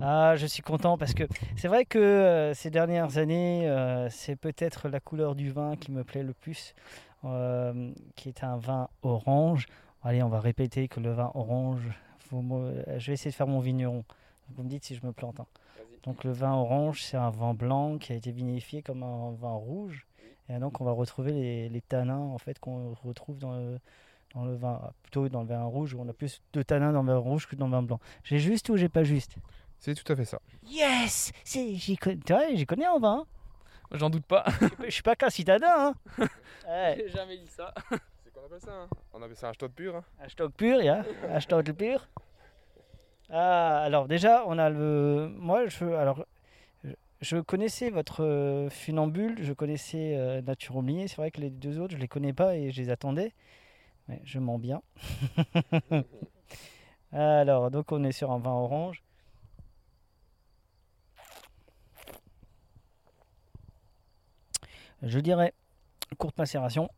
[0.00, 1.24] Ah, je suis content parce que
[1.56, 5.90] c'est vrai que euh, ces dernières années, euh, c'est peut-être la couleur du vin qui
[5.90, 6.74] me plaît le plus,
[7.24, 9.66] euh, qui est un vin orange.
[10.02, 11.80] Allez, on va répéter que le vin orange,
[12.18, 14.04] faut me- je vais essayer de faire mon vigneron.
[14.50, 15.40] Vous me dites si je me plante.
[15.40, 15.46] hein.
[16.04, 19.54] Donc le vin orange, c'est un vin blanc qui a été vinifié comme un vin
[19.54, 20.06] rouge.
[20.50, 23.80] Et donc on va retrouver les, les tanins en fait qu'on retrouve dans le,
[24.34, 27.02] dans le vin, plutôt dans le vin rouge où on a plus de tanins dans
[27.02, 27.98] le vin rouge que dans le vin blanc.
[28.22, 29.36] J'ai juste ou j'ai pas juste?
[29.78, 30.40] C'est tout à fait ça.
[30.66, 33.20] Yes C'est- J'y con- tu vois, j'y connais en vin.
[33.20, 33.26] hein.
[33.92, 34.44] J'en doute pas.
[34.48, 35.94] Je suis pas- Je suis pas qu'un citadin.
[36.18, 36.26] Hein.
[36.68, 36.96] Ouais.
[36.98, 37.72] J'ai jamais dit ça.
[38.24, 39.94] C'est qu'on appelle ça hein On appelle ça un stock pur.
[39.94, 40.04] hein.
[40.20, 41.04] Hashtag pur, ya.
[41.30, 42.08] Hashtag pur.
[43.30, 45.28] Ah, alors déjà, on a le.
[45.36, 45.84] Moi, je.
[45.84, 46.24] Alors,
[46.82, 51.06] je- je connaissais votre euh, funambule, je connaissais euh, Nature Oubliée.
[51.06, 53.32] C'est vrai que les deux autres, je les connais pas et je les attendais.
[54.08, 54.82] Mais je mens bien.
[57.12, 59.02] alors, donc, on est sur un vin orange.
[65.02, 65.54] Je dirais
[66.18, 66.90] courte macération.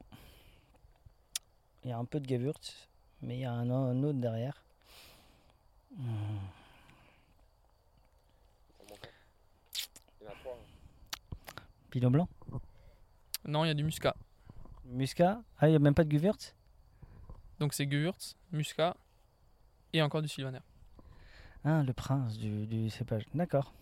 [1.84, 2.88] Il y a un peu de Gewürz,
[3.22, 4.62] mais il y a un, un autre derrière.
[5.96, 6.38] Hmm.
[10.20, 10.58] Il y en a trois.
[11.90, 12.28] Pinot blanc?
[13.46, 14.14] Non, il y a du muscat.
[14.84, 15.40] Muscat?
[15.58, 16.54] Ah, il n'y a même pas de Gewürz
[17.58, 18.96] Donc c'est Gewürz, muscat
[19.92, 20.60] et encore du sylvaner.
[21.64, 23.24] Ah, le prince du, du cépage.
[23.34, 23.72] D'accord.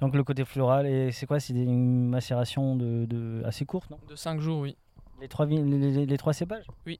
[0.00, 1.40] Donc le côté floral, et c'est quoi?
[1.40, 3.98] C'est une macération de, de- assez courte, non?
[4.08, 4.76] De 5 jours, oui.
[5.20, 6.66] les trois, les, les- les trois cépages?
[6.86, 6.98] Ils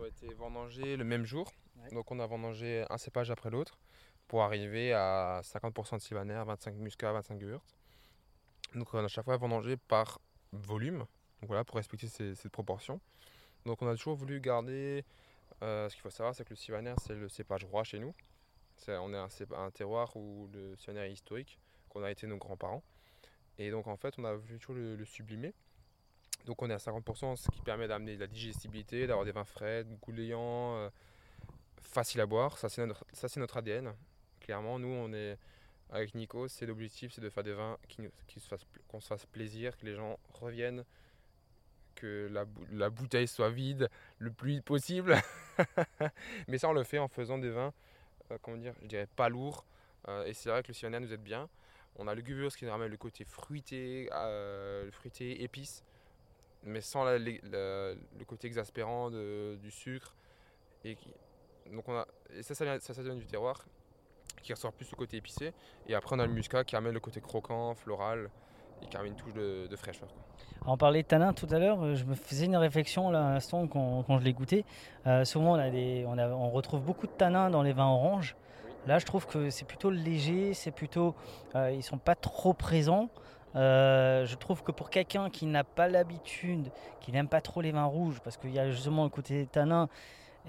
[0.00, 1.50] ont été vendangés le même jour.
[1.82, 1.90] Ouais.
[1.94, 3.78] Donc on a vendangé un cépage après l'autre
[4.26, 7.60] pour arriver à 50% de sylvaner, 25 muscat, 25 gewürz.
[8.74, 10.20] Donc on a à chaque fois vendangé par
[10.52, 10.98] volume.
[10.98, 13.00] Donc voilà, pour respecter ces- cette proportion.
[13.66, 15.04] Donc on a toujours voulu garder.
[15.62, 18.14] euh, ce qu'il faut savoir, c'est que le sylvaner, c'est le cépage roi chez nous.
[18.86, 22.82] On est un, un terroir où le sylvaner est historique, qu'on a été nos grands-parents.
[23.58, 25.52] Et donc en fait, on a toujours le, le sublimer
[26.46, 29.44] Donc on est à 50%, ce qui permet d'amener de la digestibilité, d'avoir des vins
[29.44, 30.90] frais, gouléants, euh,
[31.82, 32.58] faciles à boire.
[32.58, 33.04] Ça c'est notre,
[33.36, 33.92] notre ADN.
[34.40, 35.36] Clairement, nous on est
[35.90, 38.54] avec Nico, c'est l'objectif, c'est de faire des vins qui, qui se
[38.88, 40.84] qu'on se fasse plaisir, que les gens reviennent,
[41.94, 45.16] que la, la bouteille soit vide le plus vite possible.
[46.48, 47.72] Mais ça on le fait en faisant des vins,
[48.30, 49.64] euh, comment dire, je dirais pas lourds.
[50.08, 51.48] Euh, et c'est vrai que le Sylvaner nous aide bien.
[51.98, 55.84] On a le Guvurs qui nous ramène le côté fruité, euh, fruité épice,
[56.62, 60.14] mais sans le côté exaspérant du sucre.
[60.84, 60.96] Et,
[61.72, 61.84] donc
[62.40, 63.64] ça, ça ça, vient du terroir,
[64.42, 65.52] qui ressort plus le côté épicé.
[65.88, 68.30] Et après, on a le muscat qui amène le côté croquant, floral,
[68.80, 70.08] et qui amène une touche de, fraîcheur.
[70.62, 73.28] Alors, on parlait de tanin tout à l'heure, euh, je me faisais une réflexion là
[73.28, 74.64] à l'instant quand, je l'ai goûté.
[75.06, 78.36] Euh, souvent on, on, retrouve beaucoup de tanins dans les vins oranges.
[78.86, 81.14] Là je trouve que c'est plutôt léger, c'est plutôt.
[81.54, 83.10] euh, ils sont pas trop présents.
[83.56, 87.72] Euh, je trouve que pour quelqu'un qui n'a pas l'habitude, qui n'aime pas trop les
[87.72, 89.88] vins rouges, parce qu'il y a justement le côté tanin,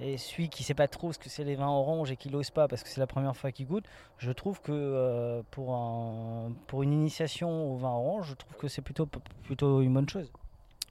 [0.02, 2.52] et celui qui sait pas trop ce que c'est les vins oranges et qui n'ose
[2.52, 3.86] pas parce que c'est la première fois qu'il goûte,
[4.18, 8.68] je trouve que euh, pour, un, pour une initiation au vin orange, je trouve que
[8.68, 9.08] c'est plutôt,
[9.44, 10.32] plutôt une bonne chose.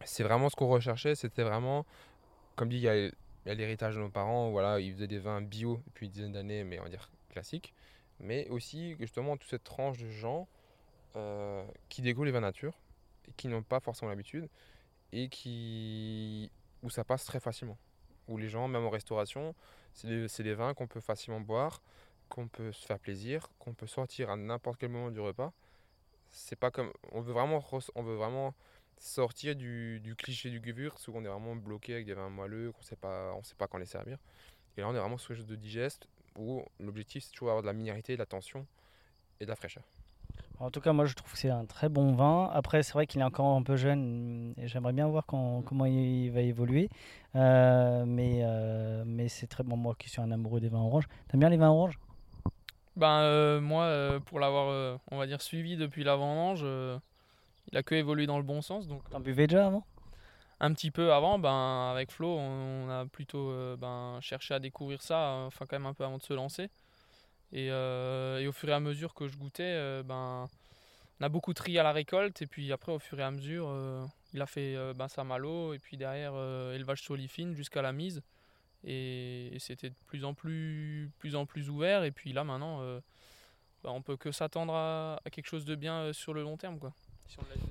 [0.05, 1.87] C'est vraiment ce qu'on recherchait, c'était vraiment,
[2.57, 3.13] comme dit, il y a, il
[3.47, 6.33] y a l'héritage de nos parents, voilà, ils faisaient des vins bio depuis une dizaine
[6.33, 7.73] d'années, mais on va dire classiques.
[8.21, 10.49] Mais aussi, justement, toute cette tranche de gens
[11.17, 12.77] euh, qui découvrent les vins nature,
[13.29, 14.49] et qui n'ont pas forcément l'habitude,
[15.13, 16.51] et qui
[16.83, 17.79] où ça passe très facilement.
[18.29, 19.55] Où les gens, même en restauration,
[19.95, 21.81] c'est des, vins qu'on peut facilement boire,
[22.29, 25.53] qu'on peut se faire plaisir, qu'on peut sortir à n'importe quel moment du repas.
[26.31, 26.93] C'est pas comme.
[27.13, 28.55] On veut vraiment, on veut vraiment
[28.99, 32.73] sortir du, du cliché du Gewürz où on est vraiment bloqué avec des vins moelleux,
[32.73, 34.19] qu'on sait pas, on sait pas quand les servir.
[34.77, 37.63] Et là, on est vraiment sur quelque chose de digeste où l'objectif c'est toujours avoir
[37.63, 38.67] de la minéralité, de la tension
[39.41, 39.83] et de la fraîcheur.
[40.61, 42.51] En tout cas, moi je trouve que c'est un très bon vin.
[42.53, 45.87] Après, c'est vrai qu'il est encore un peu jeune et j'aimerais bien voir quand- comment
[45.87, 46.89] il va évoluer.
[47.37, 49.77] Euh, mais euh, mais c'est très bon.
[49.77, 51.07] Moi qui suis un amoureux des vins oranges.
[51.29, 51.99] T'aimes bien les vins oranges?
[52.97, 56.99] Ben euh, moi, euh, pour l'avoir, euh, on va dire, suivi depuis la vendange, euh,
[57.71, 58.89] il a que évolué dans le bon sens.
[58.89, 59.85] Donc T'en buvais déjà avant?
[60.61, 65.03] Un petit peu avant, ben avec Flo, on, a plutôt euh, ben, cherché à découvrir
[65.03, 66.69] ça, enfin quand même un peu avant de se lancer.
[67.53, 70.49] Et, euh, au fur et à mesure que je goûtais, euh, ben
[71.21, 73.73] on a beaucoup trié à la récolte et puis après au fur et à mesure,
[74.35, 76.35] il a fait ben, sa malo et puis derrière
[76.73, 78.23] élevage solifine jusqu'à la mise.
[78.85, 82.05] Et, c'était de plus en plus, plus en plus ouvert.
[82.05, 82.83] Et puis là maintenant,
[83.83, 86.79] ben, on peut que s'attendre à, à quelque chose de bien sur le long terme,
[86.79, 86.93] quoi.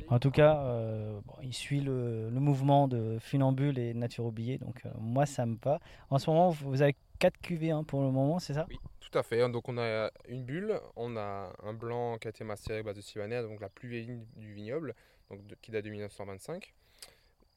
[0.10, 4.58] En tout cas, euh, bon, il suit le, le mouvement de Funambule et Nature Oubliée.
[4.58, 5.80] Donc euh, moi ça me va.
[6.10, 8.66] En ce moment, vous avez 4 cuvées hein, pour le moment, c'est ça?
[8.70, 9.48] Oui, tout à fait.
[9.50, 12.96] Donc on a une bulle, on a un blanc qui a été macéré à base
[12.96, 14.94] de Sylvaner, donc la plus vieille du vignoble,
[15.30, 16.74] donc de- qui date de 1925.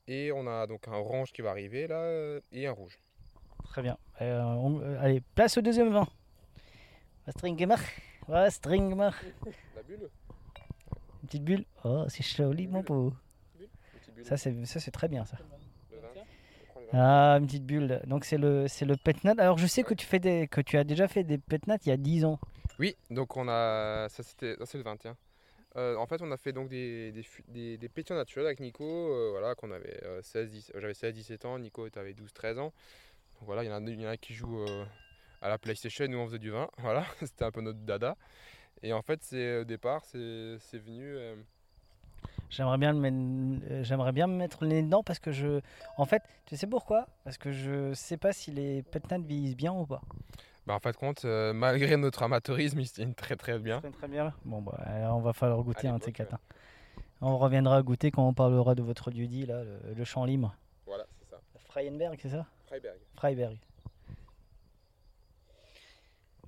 [0.09, 2.99] Et on a donc un orange qui va arriver là et un rouge.
[3.65, 3.97] Très bien.
[4.23, 6.09] Euh, on- euh, allez, place au deuxième vin.
[7.27, 7.79] Was trinken wir
[8.27, 9.15] Was trinken wir
[9.77, 10.09] La bulle?
[11.31, 13.13] Petite bulle Oh, c'est joli, mon bulle.
[14.25, 15.39] Ça, c'est ça, c'est très bien, ça.
[16.93, 18.01] Ah, une petite bulle.
[18.07, 19.35] Donc, c'est le, c'est le petnat.
[19.39, 21.89] Alors, je sais que tu, fais des, que tu as déjà fait des petnats il
[21.89, 22.39] y a 10 ans.
[22.79, 24.09] Oui, donc on a.
[24.09, 24.57] Ça, c'était...
[24.59, 25.17] ça, c'est le 21.
[25.77, 28.85] Euh, en fait, on a fait donc des, des, des, des pétillants naturels avec Nico.
[28.85, 32.73] euh, voilà, qu'on avait euh, 16, 10 j'avais 16-17 ans, Nico avait 12-13 ans.
[33.35, 34.85] Donc voilà, il y en a, il y en a qui jouent euh,
[35.41, 36.69] à la PlayStation, nous on faisait du vin.
[36.79, 38.17] Voilà, c'était un peu notre dada.
[38.83, 41.05] Et en fait, c'est au départ, c'est, c'est venu.
[41.17, 41.37] euh,
[42.49, 43.17] J'aimerais bien, mettre-
[43.71, 45.61] euh, j'aimerais bien me mettre le nez dedans parce que je.
[45.97, 47.07] En fait, tu sais pourquoi?
[47.25, 50.01] Parce que je sais pas si les petnats vieillissent bien ou pas.
[50.67, 53.81] bah, en fait, compte, euh, malgré notre amateurisme, ils se tiennent très très bien.
[53.81, 54.33] Très, très bien.
[54.45, 54.79] Bon, bah,
[55.13, 56.35] on va falloir goûter À un de ces quatre.
[56.35, 56.41] hein.
[57.21, 60.55] On reviendra goûter quand on parlera de votre lieu dit, là, le, le champ libre.
[60.87, 61.41] Voilà, c'est ça.
[61.69, 62.47] Freienberg, c'est ça?
[62.67, 62.97] Freiberg.
[63.15, 63.59] Freiberg.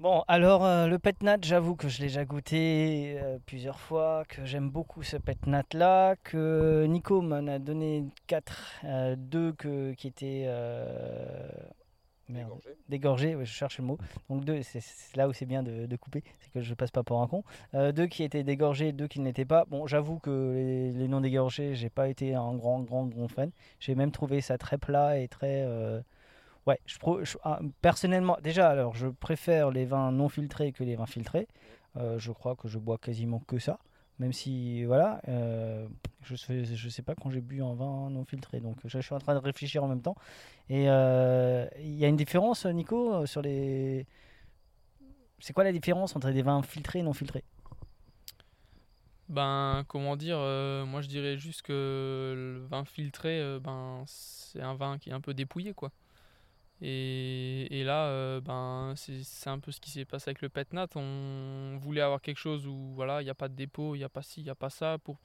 [0.01, 4.45] Bon, alors euh, le petnat, j'avoue que je l'ai déjà goûté euh, plusieurs fois, que
[4.45, 10.45] j'aime beaucoup ce petnat là, que Nico m'en a donné 4, 2 que, qui étaient
[10.47, 11.47] euh,
[12.29, 13.99] merde, dégorgés, ouais, je cherche le mot.
[14.29, 14.83] Donc deux, c'est
[15.15, 17.45] là où c'est bien de, de couper, c'est que je passe pas pour un con.
[17.75, 19.67] Euh, deux qui étaient dégorgés, deux qui ne l'étaient pas.
[19.67, 23.53] Bon, j'avoue que les, les non dégorgés, j'ai pas été un grand, grand, grand fan.
[23.79, 25.65] J'ai même trouvé ça très plat et très.
[26.67, 26.97] Ouais, je,
[27.43, 31.49] ah, personnellement, déjà, alors je préfère les vins non filtrés que les vins filtrés.
[31.97, 33.79] Euh, je crois que je bois quasiment que ça.
[34.19, 35.89] Même si, voilà, euh,
[36.23, 38.61] je sais, je sais pas quand j'ai bu un vin non filtré.
[38.61, 40.15] Donc, je, suis en train de réfléchir en même temps.
[40.69, 44.07] Et euh, il y a une différence, Nico, sur les.
[45.41, 47.45] C'est quoi la différence entre des vins filtrés et non filtrés?
[49.29, 54.99] Ben, comment dire, moi je dirais juste que le vin filtré, ben, c'est un vin
[54.99, 55.91] qui est un peu dépouillé, quoi.
[56.85, 60.89] Et, et là, euh, ben, c'est un peu ce qui s'est passé avec le Petnat.
[60.97, 64.05] On voulait avoir quelque chose où, voilà, il n'y a pas de dépôt, il n'y
[64.05, 65.19] a pas ci, il n'y a pas ça, pour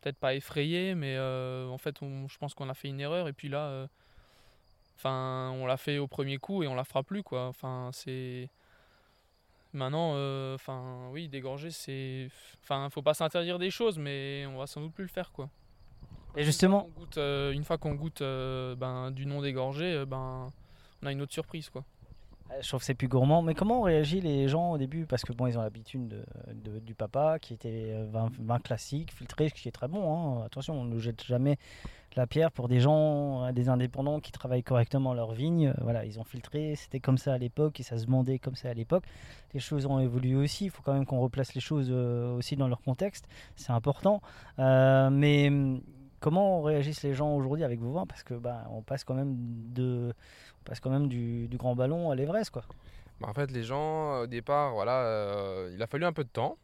[0.00, 3.28] peut-être pas effrayer, mais euh, en fait, on- je pense qu'on a fait une erreur.
[3.28, 3.86] Et puis là, euh,
[4.96, 7.46] enfin, on l'a fait au premier coup et on la fera plus, quoi.
[7.46, 8.48] Enfin, c'est.
[9.74, 12.28] Maintenant, euh, enfin, oui, dégorger, c'est.
[12.62, 15.50] Enfin, faut pas s'interdire des choses, mais on va sans doute plus le faire, quoi.
[16.36, 20.50] Et justement, goûte, euh, une fois qu'on goûte euh, ben, du non dégorgé, euh, ben,
[21.02, 21.84] on a une autre surprise, quoi.
[22.50, 23.42] Euh, Je trouve que c'est plus gourmand.
[23.42, 25.06] Mais comment ont réagi les gens au début?
[25.06, 29.12] Parce que bon, ils ont l'habitude de, du papa qui était euh, vin, vin classique,
[29.12, 30.38] filtré, ce qui est très bon.
[30.40, 30.44] hein.
[30.44, 31.58] Attention, on ne jette jamais
[32.14, 35.72] la pierre pour des gens, euh, des indépendants qui travaillent correctement leur vigne.
[35.80, 36.74] Voilà, ils ont filtré.
[36.76, 39.04] C'était comme ça à l'époque et ça se demandait comme ça à l'époque.
[39.54, 40.66] Les choses ont évolué aussi.
[40.66, 43.26] Il faut quand même qu'on replace les choses euh, aussi dans leur contexte.
[43.56, 44.20] C'est important.
[44.58, 45.80] Mais hum,
[46.22, 49.34] comment réagissent les gens aujourd'hui avec vos vins Parce que bah, on passe quand même
[49.36, 50.14] de,
[50.60, 52.62] on passe quand même du, grand ballon à l'Everest, quoi.
[53.20, 56.30] Bah, en fait, les gens, au départ, voilà, euh, il a fallu un peu de
[56.30, 56.56] temps.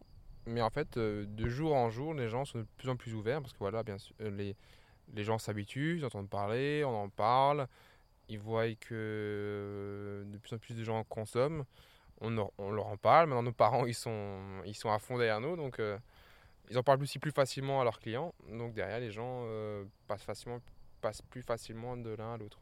[0.46, 3.14] Mais en fait, euh, de jour en jour, les gens sont de plus en plus
[3.14, 7.08] ouverts parce que voilà, bien sûr, euh, les, gens s'habituent, ils entendent parler, on en
[7.10, 7.66] parle,
[8.30, 11.64] ils voient que de plus en plus de gens consomment,
[12.22, 13.26] on, on leur en parle.
[13.26, 15.82] Maintenant, nos parents, ils sont, ils sont à fond derrière nous, donc
[16.70, 18.34] ils en parlent aussi plus facilement à leurs clients.
[18.52, 20.58] Donc derrière, les gens euh, passent, facilement,
[21.00, 22.58] passent plus facilement de l'un à l'autre.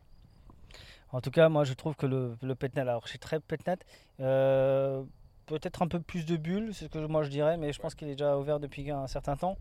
[1.12, 3.77] En tout cas, moi je trouve que le, le Petnat, alors je suis très Petnat,
[4.21, 5.03] euh,
[5.47, 7.95] peut-être un peu plus de bulles, c'est ce que moi je dirais, mais je pense
[7.95, 9.57] qu'il est déjà ouvert depuis un certain temps.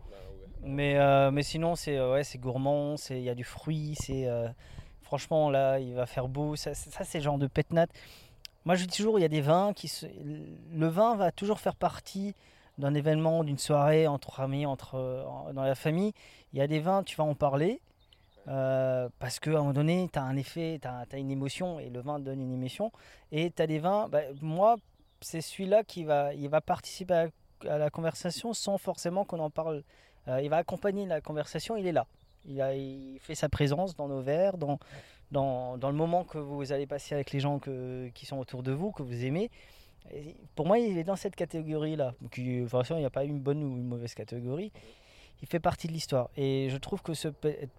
[0.62, 4.26] Mais, euh, mais sinon, c'est ouais, gourmand, il y a du fruit, c'est
[5.02, 6.56] franchement là, il va faire beau.
[6.56, 7.86] Ça, c'est- ça, c'est le genre de Petnat.
[8.64, 9.86] Moi je dis toujours, il y a des vins qui.
[9.86, 12.34] se- Le vin va toujours faire partie
[12.78, 16.12] d'un événement, d'une soirée entre amis, entre, euh, dans la famille.
[16.52, 17.80] Il y a des vins, tu vas en parler.
[18.48, 21.88] Euh, parce qu'à un moment donné, tu as un effet, tu as, une émotion et
[21.88, 22.92] le vin donne une émotion.
[23.32, 24.76] Et tu as des vins, bah, moi,
[25.20, 27.28] c'est celui-là qui va, il va participer
[27.66, 29.82] à, la conversation sans forcément qu'on en parle.
[30.28, 32.06] Euh, il va accompagner la conversation, il est là.
[32.44, 34.78] Il, a, il fait sa présence dans nos verres, dans,
[35.32, 38.62] dans, dans le moment que vous allez passer avec les gens que, qui sont autour
[38.62, 39.50] de vous, que vous aimez.
[40.54, 42.14] Pour moi, il est dans cette catégorie-là.
[42.20, 44.72] De toute façon, il n'y a pas une bonne ou une mauvaise catégorie
[45.42, 46.30] il fait partie de l'histoire.
[46.36, 47.12] Et je trouve que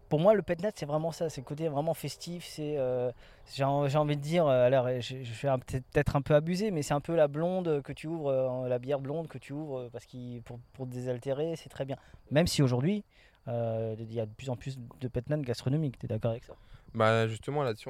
[0.10, 1.30] pour moi, le Petnat, c'est vraiment ça.
[1.30, 2.46] C'est le côté vraiment festif.
[2.46, 3.12] C'est, euh,
[3.54, 6.36] j'ai, en- j'ai envie de dire, euh, alors je, je vais un- peut-être un peu
[6.36, 9.38] abusé, mais c'est un peu la blonde que tu ouvres, euh, la bière blonde que
[9.38, 11.98] tu ouvres parce qu'il pour, désaltérer, c'est très bien.
[12.32, 13.04] Même si aujourd'hui,
[13.48, 15.98] il y a de plus en plus de Petnat gastronomiques.
[15.98, 16.54] Tu es d'accord avec ça?
[16.94, 17.90] Bah justement là-dessus,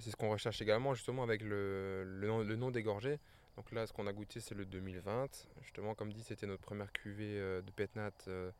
[0.00, 3.18] c'est ce qu'on recherche également justement avec le, le, le nom dégorgé.
[3.58, 5.48] Donc là, ce qu'on a goûté, c'est le 2020.
[5.62, 8.52] Justement, comme dit, c'était notre première cuvée euh, de Petnat euh,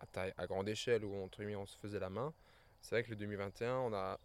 [0.00, 2.32] à, taille, à grande échelle où entre guillemets, on se faisait la main.
[2.80, 4.18] C'est vrai que le 2021, on a,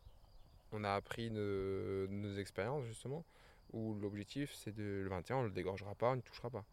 [0.71, 3.25] on a appris de, de nos expériences justement,
[3.73, 6.63] où l'objectif c'est de le 21, on ne le dégorgera pas, on ne touchera pas.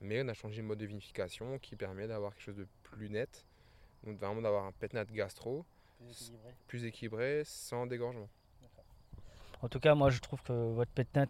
[0.00, 3.10] Mais on a changé le mode de vinification qui permet d'avoir quelque chose de plus
[3.10, 3.46] net.
[4.04, 5.66] Donc vraiment d'avoir un Petnat gastro
[6.68, 8.28] plus équilibré sans dégorgement.
[9.62, 11.26] En tout cas, moi, je trouve que votre Petnat,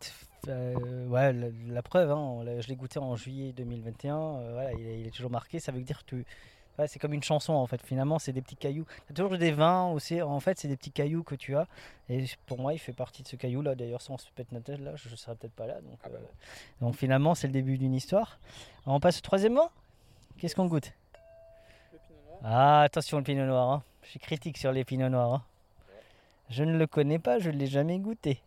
[0.48, 4.72] euh, ouais, la, la preuve, hein, l'a- je l'ai goûté en juillet 2021, euh, voilà,
[4.74, 5.58] il, est, il est toujours marqué.
[5.58, 6.26] Ça veut dire que tu-
[6.78, 7.82] ouais, c'est comme une chanson en fait.
[7.84, 8.86] Finalement, c'est des petits cailloux.
[9.06, 10.22] Tu as toujours des vins aussi.
[10.22, 11.66] En fait, c'est des petits cailloux que tu as.
[12.08, 13.74] Et pour moi, il fait partie de ce caillou là.
[13.74, 15.80] D'ailleurs, sans ce Petnat là, je ne serais peut-être pas là.
[15.80, 16.26] Donc, Ah bah euh,
[16.80, 18.38] donc finalement, c'est le début d'une histoire.
[18.86, 19.68] Alors, on passe au troisième mot?
[20.38, 20.92] Qu'est-ce qu'on goûte?
[22.44, 23.70] Ah, attention le pinot noir.
[23.70, 23.82] hein.
[24.04, 25.34] Je suis critique sur les pinots noirs.
[25.34, 25.42] hein.
[26.50, 28.42] Je ne le connais pas, je ne l'ai jamais goûté.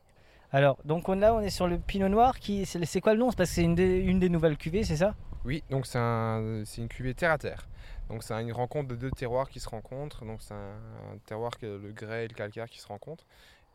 [0.52, 2.38] Alors, donc on, là, on est sur le pinot noir.
[2.40, 3.30] qui C'est quoi le nom?
[3.32, 5.16] C'est une, des- nouvelles cuvées, c'est ça?
[5.46, 7.68] Oui, donc c'est un, c'est une cuvée terre à terre.
[8.10, 10.26] Donc c'est une rencontre de deux terroirs qui se rencontrent.
[10.26, 10.76] Donc c'est un,
[11.14, 13.26] un terroir que le grès et le calcaire qui se rencontrent.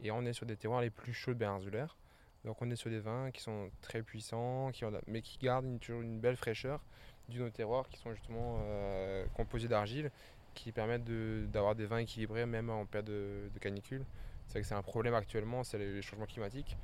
[0.04, 1.96] Et on est sur des terroirs les plus chauds de baie insulaire.
[2.44, 4.70] Donc on est sur des vins qui sont très puissants,
[5.06, 6.80] mais qui gardent une- toujours une belle fraîcheur
[7.28, 10.10] du nos terroirs qui sont justement euh, composés d'argile,
[10.58, 14.04] qui permettent de- d'avoir des vins équilibrés même en période de, de canicule.
[14.46, 16.76] C'est vrai que c'est un problème actuellement, c'est les changements climatiques.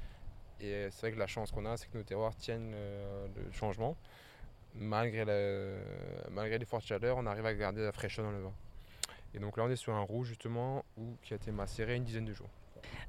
[0.61, 3.51] Et c'est vrai que la chance qu'on a, c'est que nos terroirs tiennent euh, le
[3.53, 3.97] changement.
[4.77, 8.53] Malgré, la- malgré les fortes chaleurs, on arrive à garder la fraîcheur dans le vin.
[9.35, 12.05] Et donc là, on est sur un rouge justement où, qui a été macéré une
[12.05, 12.51] dizaine de jours.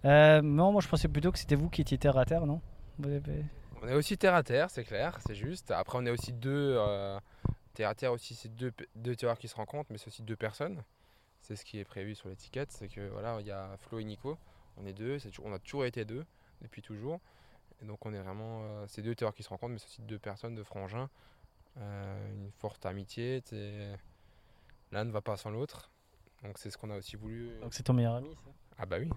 [0.06, 2.62] Euh, Non, moi je pensais plutôt que c'était vous qui étiez terre à terre, non?
[3.84, 5.70] On est aussi terre à terre, c'est clair, c'est juste.
[5.72, 6.76] Après, on est aussi deux.
[6.78, 7.20] euh,
[7.76, 10.36] terre à terre aussi, c'est deux, deux terroirs qui se rencontrent, mais c'est aussi deux
[10.36, 10.84] personnes.
[11.42, 12.72] C'est ce qui est prévu sur l'étiquette.
[12.72, 14.38] C'est que voilà, il y a Flo et Nico.
[14.78, 16.26] On est deux, c'est toujours- on a toujours été deux
[16.62, 17.20] depuis toujours.
[17.82, 18.62] Et donc, on est vraiment.
[18.64, 21.10] euh, c'est deux terroirs qui se rencontrent, mais c'est aussi deux personnes de frangins.
[21.78, 23.42] euh, une forte amitié.
[23.46, 23.98] c'est-
[24.94, 25.92] L'un ne va pas sans l'autre.
[26.42, 27.50] Donc c'est ce qu'on a aussi voulu.
[27.60, 28.50] Donc c'est ton meilleur ami, ça?
[28.78, 29.10] Ah bah oui.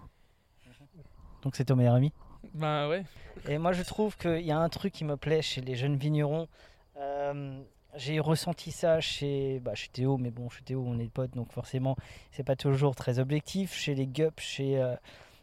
[1.43, 2.13] Donc c'est ton meilleur ami?
[2.55, 3.05] Ben ouais.
[3.47, 5.97] Et moi je trouve qu'il y a un truc qui me plaît chez les jeunes
[5.97, 6.49] vignerons.
[6.97, 7.63] Euh,
[7.99, 11.53] j'ai ressenti ça chez, bah, chez Théo, mais bon, chez Théo on est potes, donc
[11.53, 11.97] forcément
[12.31, 13.75] c'est pas toujours très objectif.
[13.75, 14.95] Chez les Gups, chez, euh,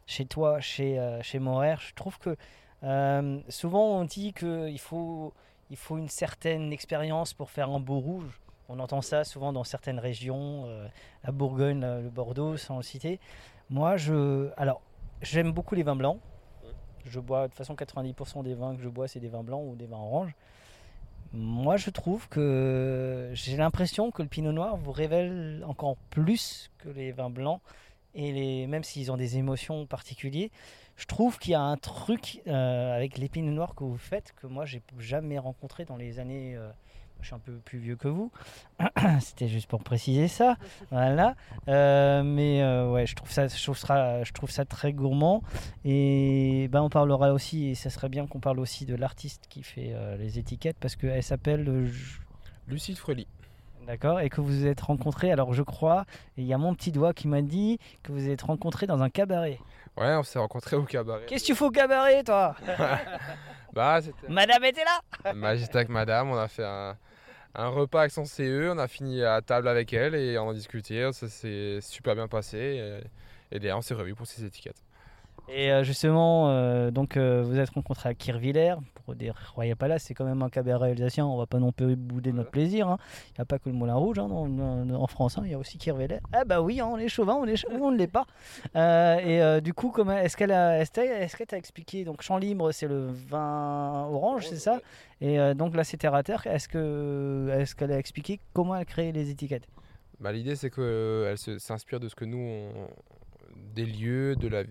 [0.08, 2.36] chez toi, chez, euh, chez Morer, je trouve que
[2.84, 5.34] euh, souvent on dit qu'il faut,
[5.70, 8.40] il faut une certaine expérience pour faire un beau rouge.
[8.68, 10.88] On entend ça souvent dans certaines régions, euh,
[11.24, 13.20] la Bourgogne, la- le Bordeaux, sans le citer.
[13.70, 14.82] Moi, je, alors,
[15.22, 16.20] j'aime beaucoup les vins blancs.
[17.06, 19.64] Je bois, de toute façon, 90% des vins que je bois, c'est des vins blancs
[19.68, 20.34] ou des vins oranges.
[21.36, 26.90] Moi, je trouve que j'ai l'impression que le pinot noir vous révèle encore plus que
[26.90, 27.62] les vins blancs.
[28.14, 30.50] Et même s'ils ont des émotions particulières,
[30.96, 34.48] je trouve qu'il y a un truc euh, avec les pinots que vous faites que
[34.48, 36.56] moi, j'ai jamais rencontré dans les années.
[36.56, 36.70] euh,
[37.26, 38.32] je suis un peu plus vieux que vous.
[39.20, 40.58] C'était juste pour préciser ça.
[40.92, 41.34] Voilà.
[41.68, 45.42] Euh, mais euh, ouais, je trouve, ça, je, trouve ça, je trouve ça très gourmand.
[45.84, 49.64] Et ben, on parlera aussi, et ça serait bien qu'on parle aussi de l'artiste qui
[49.64, 51.68] fait euh, les étiquettes parce qu'elle s'appelle.
[51.68, 51.90] euh,
[52.68, 53.28] Lucide Freli.
[53.88, 55.32] D'accord, et que vous vous êtes rencontrés.
[55.32, 56.06] Alors je crois,
[56.38, 59.02] il y a mon petit doigt qui m'a dit que vous vous êtes rencontrés dans
[59.02, 59.60] un cabaret.
[59.98, 61.26] Ouais, on s'est rencontrés au cabaret.
[61.28, 62.56] Qu'est-ce que tu fais au cabaret, toi?
[63.76, 64.30] Bah, c'était.
[64.30, 65.34] Madame était là?
[65.34, 66.96] Bah, j'étais avec madame, on a fait un,
[67.56, 70.54] un repas avec son CE, on a fini à table avec elle et on a
[70.54, 72.58] discuté, ça s'est super bien passé.
[73.52, 74.85] Et, et derrière, on s'est revu pour ses étiquettes.
[75.48, 78.76] Et euh, justement, euh, donc euh, vous êtes rencontrés à Kirvillers
[79.06, 81.96] pour des Royal Palace, c'est quand même un cabaret alsacien, on va pas non plus
[81.96, 82.88] bouder notre plaisir.
[82.90, 82.98] hein.
[83.30, 85.52] Il n'y a pas que le Moulin Rouge hein, dans- dans- en France, hein, il
[85.52, 86.20] y a aussi Kirvillers.
[86.34, 88.26] Ah bah oui, on est chauvin, on est chauvin, on ne l'est pas.
[89.22, 92.88] Et du coup, comment est-ce qu'elle a, est-ce qu'elle t'a expliqué Donc champ libre, c'est
[92.88, 94.80] le vin orange, c'est ça?
[95.22, 96.46] Et donc là, c'est terre à terre.
[96.48, 99.68] Est-ce que, est-ce qu'elle a expliqué comment elle crée les étiquettes?
[100.20, 102.88] Bah, L'idée, c'est qu'elle s'inspire de ce que nous, on-
[103.76, 104.64] des lieux, de la,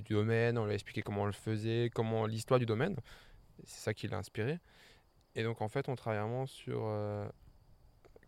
[0.00, 2.96] du domaine, on lui a expliqué comment on le faisait, comment l'histoire du domaine.
[3.64, 4.58] C'est ça qui l'a inspiré.
[5.34, 7.26] Et donc, en fait, on travaille vraiment sur euh,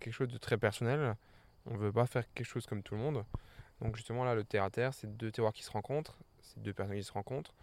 [0.00, 1.16] quelque chose de très personnel.
[1.66, 3.24] On veut pas faire quelque chose comme tout le monde.
[3.80, 6.72] Donc, justement, là, le terre à terre, c'est deux terroirs qui se rencontrent, c'est deux
[6.72, 7.54] personnes qui se rencontrent.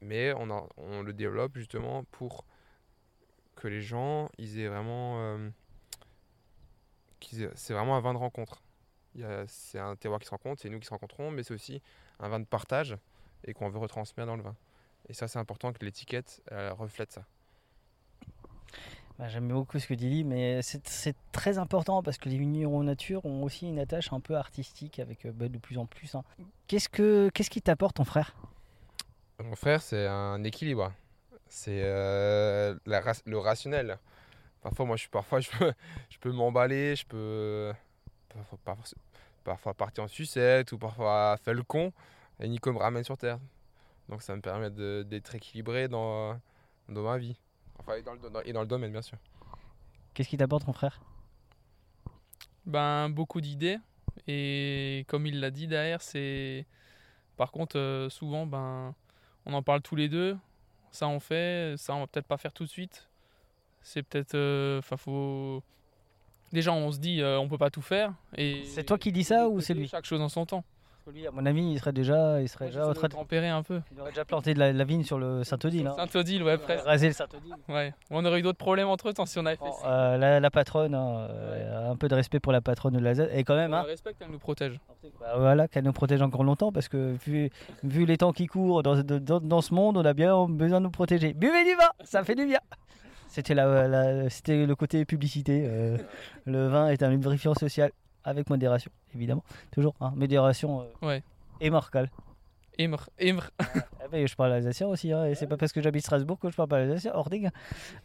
[0.00, 2.44] Mais on, le développe justement pour
[3.56, 5.18] que les gens, ils aient vraiment.
[5.18, 5.50] euh,
[7.20, 8.62] c'est vraiment un vin de rencontre.
[9.48, 11.82] C'est un terroir qui se rencontre, c'est nous qui se rencontrons, mais c'est aussi
[12.20, 12.96] un vin de partage
[13.44, 14.56] et qu'on veut retransmettre dans le vin.
[15.08, 17.24] Et ça, c'est important que l'étiquette reflète ça.
[19.18, 22.84] Bah, J'aime beaucoup ce que tu dis, mais c'est très important parce que les vignerons
[22.84, 26.14] nature ont aussi une attache un peu artistique avec euh, bah, de plus en plus.
[26.14, 26.22] hein.
[26.68, 28.36] Qu'est-ce que qu'est-ce qui t'apporte ton frère?
[29.42, 30.92] Mon frère, c'est un équilibre.
[31.48, 33.98] C'est euh, le rationnel.
[34.62, 35.72] Parfois, moi, je suis parfois, je peux,
[36.10, 37.72] je peux m'emballer, je peux
[38.28, 38.98] parfois, parfois-
[39.44, 41.92] parfois partir en sucette ou parfois faire le con.
[42.40, 43.38] Et Nico me ramène sur terre.
[44.08, 46.38] Donc, ça me permet de- d'être équilibré dans,
[46.88, 47.36] dans ma vie.
[47.78, 49.18] Enfin, et dans, le, dans- et dans le domaine, bien sûr.
[50.14, 51.00] Qu'est-ce qui t'apporte ton frère?
[52.66, 53.78] Ben, beaucoup d'idées.
[54.26, 56.66] Et comme il l'a dit derrière, c'est.
[57.36, 58.94] Par contre, euh, souvent, ben,
[59.46, 60.36] on en parle tous les deux.
[60.90, 61.74] Ça, on fait.
[61.78, 63.08] Ça, on va peut-être pas faire tout de suite.
[63.82, 64.34] C'est peut-être.
[64.34, 65.62] euh, Enfin, faut.
[66.52, 68.12] Déjà, on se dit, euh, on peut pas tout faire.
[68.36, 69.86] Et C'est toi qui dis ça ou c'est lui?
[69.86, 70.64] Chaque chose en son temps.
[71.08, 73.48] Que lui, à mon avis, il serait déjà, il serait déjà de train de- tempérer
[73.48, 73.80] un peu.
[73.94, 75.86] il aurait déjà planté de la, la vigne sur le Saint-Odile.
[75.86, 75.94] hein.
[75.96, 76.84] Saint-Odile, ouais, presque.
[76.84, 77.54] Raser le Saint-Odile.
[77.70, 77.94] Ouais.
[78.10, 79.88] On aurait eu d'autres problèmes entre temps si on avait fait ça.
[79.90, 83.30] Euh, la, la patronne, hein, euh, un peu de respect pour la patronne de l'Alsace.
[83.32, 84.78] Et quand même, On hein, la respecte, elle nous protège.
[85.18, 87.48] Bah voilà, qu'elle nous protège encore longtemps parce que vu,
[87.84, 90.84] vu les temps qui courent dans, dans- dans ce monde, on a bien besoin de
[90.84, 91.32] nous protéger.
[91.32, 92.60] Buvez du vin, ça fait du bien.
[93.28, 95.64] C'était la, la- c'était le côté publicité.
[95.66, 95.96] euh,
[96.44, 97.92] le vin est un lubrifiant social
[98.28, 99.44] avec modération, évidemment.
[99.70, 101.22] Toujours, hein, modération euh, Ouais.
[101.60, 102.10] et marcal.
[102.80, 103.50] Imr, Imr.
[104.12, 106.56] Ben, je parle alsacien aussi, hein, et c'est pas parce que j'habite Strasbourg que je
[106.56, 107.50] parle pas alsacien, Ording.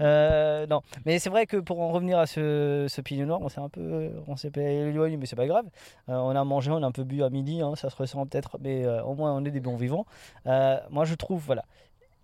[0.02, 3.48] Euh, non, mais c'est vrai que pour en revenir à ce, ce pinot noir, on
[3.48, 5.66] s'est un peu, on s'est éloigné, mais c'est pas grave.
[6.10, 8.26] Euh, on a mangé, on a un peu bu à midi, hein, ça se ressent
[8.26, 10.06] peut-être, mais euh, au moins on est des bons vivants.
[10.46, 11.64] Moi je trouve, voilà,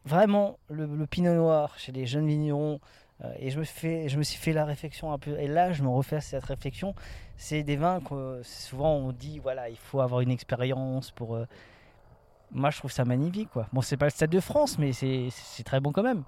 [0.03, 2.79] vraiment le, le pinot noir chez les jeunes vignerons.
[3.23, 6.21] Euh, et je me, suis fait la réflexion un peu, et là je me refais
[6.21, 6.95] cette réflexion.
[7.37, 11.35] C'est des vins que souvent on dit, voilà, il faut avoir une expérience pour.
[11.35, 11.45] euh,
[12.51, 13.49] moi, je trouve ça magnifique.
[13.71, 16.23] Bon, c'est pas le Stade de France, mais c'est très bon quand même.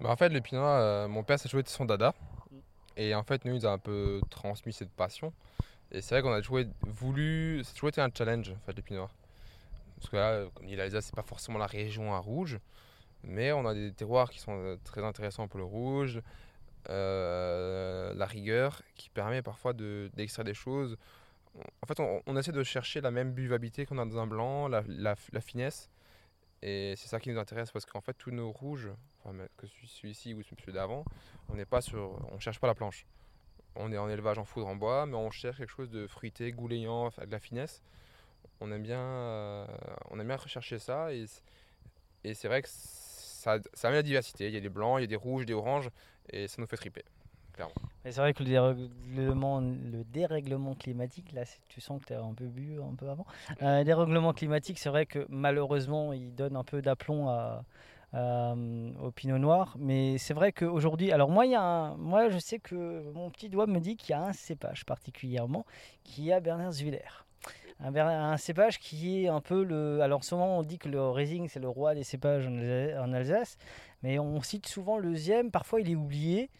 [0.00, 2.14] Bah, en fait, le euh, mon père, a toujours été son dada.
[2.96, 5.32] Et en fait, nous, il nous a un peu transmis cette passion.
[5.90, 7.62] Et c'est vrai qu'on a toujours voulu.
[7.64, 9.08] C'est toujours été un challenge, en fait, le.
[9.96, 12.58] Parce que là, comme dit l'Alsace, c'est pas forcément la région à rouge.
[13.26, 16.20] Mais on a des terroirs qui sont euh, très intéressants pour le rouge.
[16.90, 20.98] euh, la rigueur qui permet parfois de- d'extraire des choses
[21.82, 24.82] en fait, on, essaie de chercher la même buvabilité qu'on a dans un blanc, la,
[24.88, 25.88] la- finesse.
[26.62, 28.90] Et c'est ça qui nous intéresse parce qu'en fait, tous nos rouges,
[29.56, 31.04] que celui- celui-ci ou celui d'avant,
[31.48, 33.06] on n'est pas sur, on cherche pas la planche.
[33.76, 36.50] On est en élevage en foudre en bois, mais on cherche quelque chose de fruité,
[36.52, 37.82] goulayant, avec la finesse.
[38.60, 39.66] On aime bien, euh,
[40.10, 41.26] on aime bien rechercher ça et,
[42.24, 42.68] et c'est vrai que
[43.44, 44.48] ça, met la diversité.
[44.48, 45.90] Il y a des blancs, il y a des rouges, des oranges
[46.30, 47.04] et ça nous fait triper,
[48.04, 52.34] c'est vrai que le dérèglement, le dérèglement climatique, là, tu sens que tu as un
[52.34, 53.26] peu bu un peu avant.
[53.62, 57.64] Euh, dérèglement climatique, c'est vrai que malheureusement, il donne un peu d'aplomb à,
[59.02, 59.76] au pinot noir.
[59.78, 64.10] Mais c'est vrai qu'aujourd'hui, alors moi, je sais que mon petit doigt me dit qu'il
[64.10, 65.64] y a un cépage particulièrement
[66.02, 67.23] qui est à Berners-Willer.
[67.80, 70.00] Un, un cépage qui est un peu le.
[70.00, 73.12] Alors, souvent, on dit que le Riesling, c'est le roi des cépages en Alsa- en
[73.12, 73.56] Alsace,
[74.02, 75.50] mais on cite souvent le Ziem.
[75.50, 76.50] Parfois, il est oublié.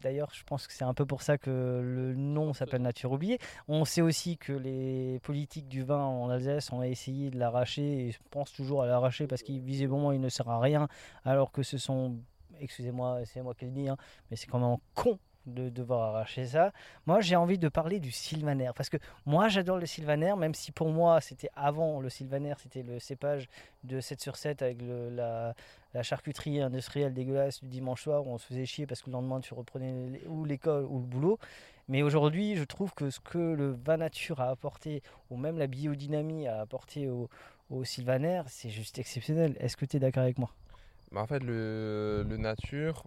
[0.00, 3.38] D'ailleurs, je pense que c'est un peu pour ça que le nom s'appelle Nature oubliée.
[3.66, 8.16] On sait aussi que les politiques du vin en Alsace ont essayé de l'arracher et
[8.30, 10.86] pensent toujours à l'arracher parce qu'il il ne sert à rien,
[11.24, 12.16] alors que ce sont,
[12.60, 13.96] excusez-moi, c'est moi qui le dis, hein,
[14.30, 16.72] mais c'est quand même con de devoir arracher ça.
[17.06, 18.96] Moi, j'ai envie de parler du sylvaner parce que
[19.26, 23.48] moi, j'adore le sylvaner, même si pour moi, c'était avant le sylvaner, c'était le cépage
[23.84, 25.54] de 7 sur 7 avec la,
[26.02, 29.40] charcuterie industrielle dégueulasse du dimanche soir où on se faisait chier parce que le lendemain,
[29.40, 31.38] tu reprenais ou l'école ou le boulot.
[31.88, 35.66] Mais aujourd'hui, je trouve que ce que le vin nature a apporté, ou même la
[35.66, 37.28] biodynamie a apporté au,
[37.70, 39.56] au sylvaner, c'est juste exceptionnel.
[39.58, 40.50] Est-ce que tu es d'accord avec moi?
[41.10, 43.04] Bah, en fait, le nature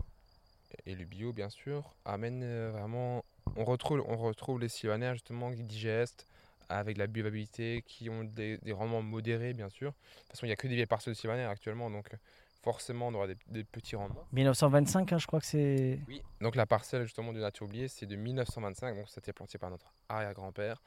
[0.86, 3.24] et le bio, bien sûr, amène euh, vraiment.
[3.56, 6.28] On retrouve, on retrouve les sylvaner justement qui digestent
[6.70, 9.92] avec de la buvabilité, qui ont des, des rendements modérés, bien sûr.
[9.92, 12.18] De toute façon, il n'y a que des vieilles parcelles de sylvaner actuellement, donc euh,
[12.64, 14.26] forcément, on aura des, des petits rendements.
[14.32, 16.00] 1925, hein, je crois que c'est.
[16.08, 16.22] Oui.
[16.40, 19.58] Donc la parcelle justement de Nature Oubliée, c'est de 1925, donc ça a été planté
[19.58, 20.82] par notre arrière-grand-père,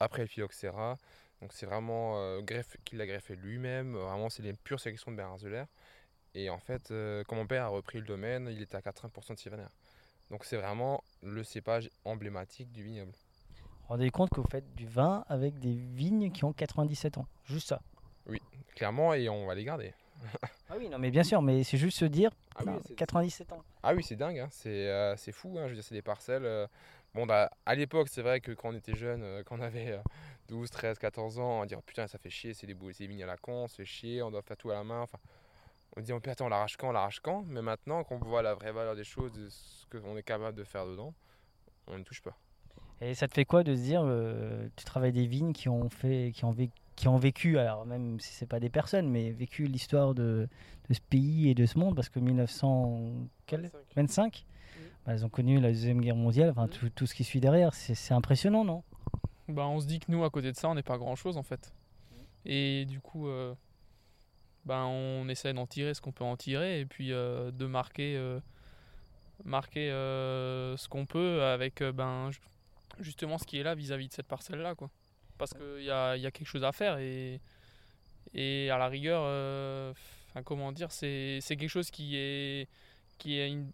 [0.00, 0.96] après le phylloxéra.
[1.42, 5.16] Donc c'est vraiment euh, greffe, qu'il a greffé lui-même, vraiment c'est les pures sélections de
[5.16, 5.64] Bernard Zeller.
[6.38, 9.32] Et en fait, euh, quand mon père a repris le domaine, il était à 80%
[9.32, 9.64] de sylvaner.
[10.30, 13.12] Donc c'est vraiment le cépage emblématique du vignoble.
[13.88, 17.26] Rendez compte que vous faites du vin avec des vignes qui ont 97 ans.
[17.46, 17.80] Juste ça.
[18.26, 18.42] Oui,
[18.74, 19.94] clairement, et on va les garder.
[20.68, 22.94] Ah oui, non, mais bien sûr, mais c'est juste se dire Ah oui, non, c'est-
[22.96, 23.62] 97 ans.
[23.82, 24.48] Ah oui, c'est dingue, hein.
[24.50, 25.56] c'est euh, c'est fou.
[25.58, 25.62] hein.
[25.64, 26.44] Je veux dire, c'est des parcelles.
[26.44, 26.66] euh,
[27.14, 29.92] Bon, bah, à l'époque, c'est vrai que quand on était jeune, euh, quand on avait
[29.92, 29.98] euh,
[30.48, 33.22] 12, 13, 14 ans, on oh, putain, ça fait chier, c'est des, c'est des vignes
[33.22, 35.00] à la con, on se fait chier, on doit faire tout à la main.
[35.00, 35.18] Enfin,
[35.96, 37.44] on dit oh, putain, on l'arrache quand, on l'arrache quand.
[37.48, 40.64] Mais maintenant, qu'on voit la vraie valeur des choses, de ce qu'on est capable de
[40.64, 41.14] faire dedans,
[41.86, 42.36] on ne touche pas.
[43.00, 45.90] Et ça te fait quoi de se dire, euh, tu travailles des vignes qui ont
[45.90, 49.30] fait, qui ont vécu, qui ont vécu, alors même si c'est pas des personnes, mais
[49.30, 50.48] vécu l'histoire de,
[50.88, 54.46] de ce pays et de ce monde, parce que 1925,
[55.04, 57.74] bah, elles ont connu la deuxième guerre mondiale, enfin tout, tout ce qui suit derrière,
[57.74, 58.82] c'est impressionnant, non?
[59.48, 61.36] Bah, on se dit que nous, à côté de ça, on n'est pas grand chose
[61.36, 61.74] en fait.
[62.46, 63.54] Et du coup, euh,
[64.66, 68.16] ben, on essaie d'en tirer ce qu'on peut en tirer et puis euh, de marquer,
[68.16, 68.38] euh,
[69.44, 72.40] marquer euh, ce qu'on peut avec euh, ben, ju-
[73.00, 74.74] justement ce qui est là vis-à-vis de cette parcelle-là.
[74.74, 74.90] quoi.
[75.38, 77.40] Parce qu'il y a, il y a quelque chose à faire et,
[78.34, 79.92] et à la rigueur, euh,
[80.30, 82.68] enfin, comment dire, c'est c'est quelque chose qui est,
[83.18, 83.70] qui, est une-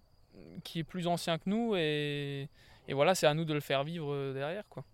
[0.65, 2.49] qui est plus ancien que nous et,
[2.89, 4.69] et voilà, c'est à nous de le faire vivre derrière.
[4.69, 4.85] quoi.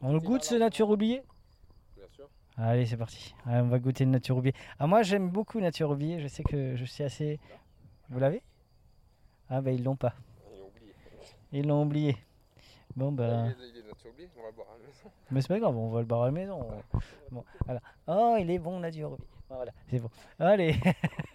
[0.00, 1.16] On le goûte ce nature oubliée?
[1.16, 1.37] Bien sûr.
[2.60, 3.34] Allez, c'est parti.
[3.46, 4.54] Allez, on va goûter une nature oubliée.
[4.80, 6.18] Ah, moi, j'aime beaucoup nature oubliée.
[6.20, 7.38] Je sais que je suis assez.
[8.10, 8.42] Vous l'avez?
[9.48, 10.14] Ah, bah, ils l'ont pas.
[11.52, 12.16] Ils l'ont oublié.
[12.96, 13.46] Bon, bah.
[13.58, 15.10] Il est nature oubliée, on va boire à la maison.
[15.30, 16.68] Mais c'est pas grave, on va le barrer à la maison.
[17.30, 17.44] Bon.
[18.06, 19.28] Oh, il est bon, nature oubliée.
[19.50, 20.10] Voilà, c'est bon.
[20.38, 20.74] Allez.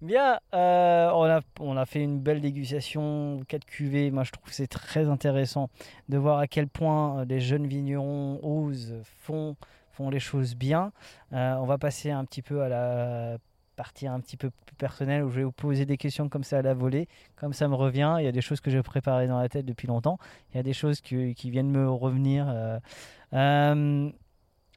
[0.00, 4.10] Bien, euh, on, a, on a fait une belle dégustation, 4 cuvées.
[4.10, 5.70] Moi, je trouve c'est très intéressant
[6.08, 9.56] de voir à quel point euh, les jeunes vignerons osent, font,
[9.92, 10.92] font les choses bien.
[11.32, 13.38] Euh, on va passer un petit peu à la
[13.76, 16.58] partie un petit peu plus personnelle où je vais vous poser des questions comme ça
[16.58, 17.08] à la volée.
[17.36, 19.64] Comme ça me revient, il y a des choses que j'ai préparées dans la tête
[19.64, 20.18] depuis longtemps.
[20.52, 22.52] Il y a des choses qui, viennent me revenir.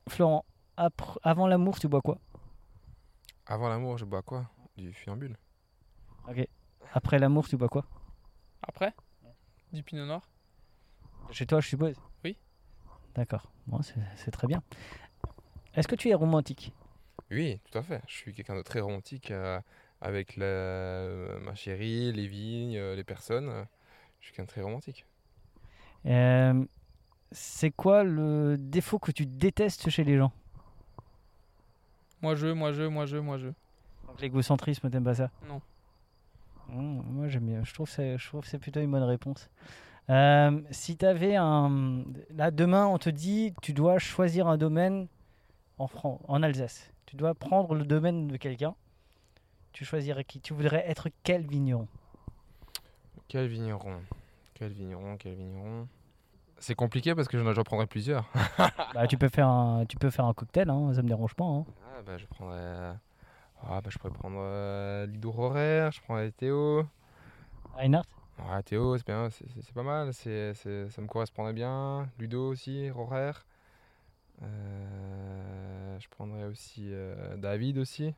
[0.08, 0.46] Florent,
[1.24, 2.18] avant l'amour, tu bois quoi?
[3.46, 4.46] Avant l'amour, je bois quoi?
[4.78, 5.36] Du funambule.
[6.30, 6.48] Ok.
[6.94, 7.86] Après l'amour, tu bois quoi?
[8.62, 8.94] Après,
[9.74, 10.30] du pinot noir?
[11.32, 11.96] Chez toi, je suppose?
[12.24, 12.38] Oui.
[13.16, 13.52] D'accord.
[13.66, 14.62] Bon, c'est c'est très bien.
[15.74, 16.74] Est-ce que tu es romantique?
[17.32, 18.02] Oui, tout à fait.
[18.08, 19.60] Je suis quelqu'un de très romantique euh,
[20.00, 23.50] avec la- ma chérie, les vignes, euh, les personnes.
[23.50, 23.64] euh,
[24.20, 25.06] Je suis quelqu'un de très romantique.
[26.06, 26.64] Euh,
[27.32, 30.32] C'est quoi le défaut que tu détestes chez les gens?
[32.22, 33.50] Moi je, moi je, moi je, moi je.
[34.20, 35.30] L'égocentrisme, t'aimes pas ça?
[35.48, 35.62] Non.
[36.70, 37.64] Mmh, Moi, j'aime bien.
[37.64, 39.50] Je trouve, que c'est- je trouve que c'est plutôt une bonne réponse.
[40.10, 42.04] Euh, si tu avais un.
[42.32, 45.08] Là, demain, on te dit, tu dois choisir un domaine
[45.78, 46.92] en, Fran- en Alsace.
[47.06, 48.76] Tu dois prendre le domaine de quelqu'un.
[49.74, 50.40] Tu choisirais qui?
[50.42, 51.88] Tu voudrais être quel vigneron?
[53.28, 54.00] Quel vigneron?
[54.54, 55.18] Quel vigneron?
[55.18, 55.88] Quel vigneron?
[56.58, 58.26] C'est compliqué parce que j'en j'en prendrais plusieurs.
[58.94, 61.44] bah, tu, peux faire un, tu peux faire un cocktail, hein, ça me dérange pas.
[61.46, 61.66] hein.
[61.86, 62.94] Ah bah je prendrais.
[63.64, 66.86] Ah bah je pourrais prendre euh, Lido Rorer, je prendrais Théo.
[67.76, 68.08] Reinhardt?
[68.40, 72.08] Ouais, Théo, c'est bien, c'est- pas mal, c'est ça me correspondrait bien.
[72.20, 73.32] Ludo aussi, Rorer.
[74.44, 78.14] Euh, je prendrais aussi euh, David aussi.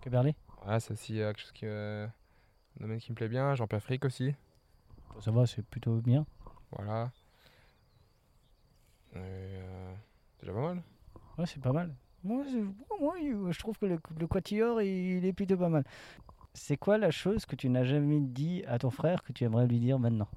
[0.00, 0.34] Keberlé
[0.66, 2.10] Ouais, c'est aussi euh, quelque chose qui, un
[2.80, 3.54] domaine qui me plaît bien.
[3.54, 4.34] Jean-Pierre Frick aussi.
[5.20, 6.26] Ça va, c'est plutôt bien.
[6.72, 7.10] Voilà.
[9.12, 9.60] C'est
[10.40, 10.82] déjà pas mal.
[11.38, 11.94] Ouais, c'est pas mal.
[12.24, 15.84] Moi, je trouve que le, le quatuor, il est plutôt pas mal.
[16.54, 19.66] C'est quoi la chose que tu n'as jamais dit à ton frère que tu aimerais
[19.66, 20.28] lui dire maintenant?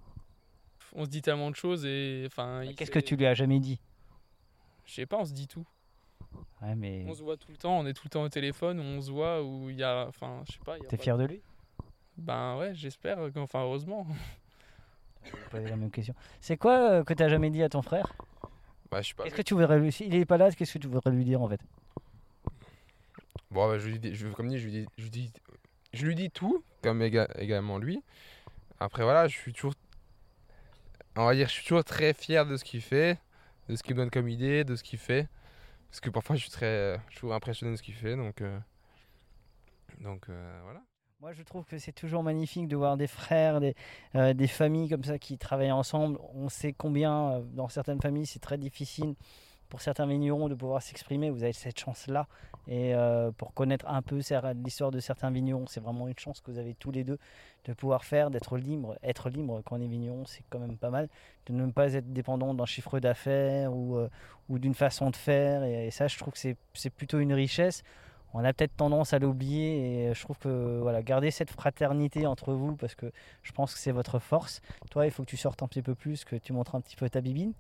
[0.94, 2.64] On se dit tellement de choses et enfin.
[2.78, 3.80] Qu'est-ce que tu lui as jamais dit?
[4.86, 5.66] Je sais pas, on se dit tout.
[6.62, 8.80] Ouais, mais On se voit tout le temps, on est tout le temps au téléphone,
[8.80, 10.06] on se voit où il y a.
[10.08, 10.78] Enfin, je sais pas.
[10.80, 11.42] t'es fier de lui?
[12.18, 13.18] Ben ouais, j'espère.
[13.36, 14.08] Enfin, heureusement.
[15.26, 16.16] Je vais poser la même question.
[16.40, 18.14] C'est quoi euh, que t'as jamais dit à ton frère?
[18.92, 19.24] Bah, je sais pas.
[19.24, 21.42] Qu'est-ce que tu voudrais lui S'il est pas là, qu'est-ce que tu voudrais lui dire
[21.42, 21.60] en fait?
[23.52, 25.32] Bon, bah, je lui dis, je, comme dit, je lui dis, je lui dis,
[25.94, 28.02] je lui dis tout, comme éga- également lui.
[28.80, 29.74] Après, voilà, je suis toujours,
[31.16, 33.20] on va dire, je suis toujours très fier de ce qu'il fait,
[33.70, 35.28] de ce qu'il me donne comme idée, de ce qu'il fait.
[35.90, 38.16] Parce que parfois, je suis très, euh, je suis toujours impressionné de ce qu'il fait,
[38.18, 38.60] donc, euh,
[40.02, 40.82] donc euh, voilà.
[41.22, 43.74] Moi, je trouve que c'est toujours magnifique de voir des frères, des,
[44.16, 46.20] euh, familles comme ça qui travaillent ensemble.
[46.34, 49.16] On sait combien, euh, dans certaines familles, c'est très difficile
[49.70, 51.30] pour certains vignerons de pouvoir s'exprimer.
[51.30, 52.28] Vous avez cette chance-là.
[52.68, 54.20] Et euh, pour connaître un peu
[54.56, 57.18] l'histoire de certains vignerons, c'est vraiment une chance que vous avez tous les deux
[57.64, 58.98] de pouvoir faire, d'être libre.
[59.02, 61.08] Être libre quand on est vigneron, c'est quand même pas mal.
[61.46, 64.10] De ne pas être dépendant d'un chiffre d'affaires ou,
[64.50, 65.64] d'une façon de faire.
[65.64, 67.84] Et, ça, je trouve que c'est plutôt une richesse
[68.36, 72.52] on a peut-être tendance à l'oublier et je trouve que voilà, garder cette fraternité entre
[72.54, 73.12] vous parce que
[73.44, 74.62] je pense que c'est votre force.
[74.92, 76.98] Toi, il faut que tu sortes un petit peu plus, que tu montres un petit
[76.98, 77.54] peu ta bibine.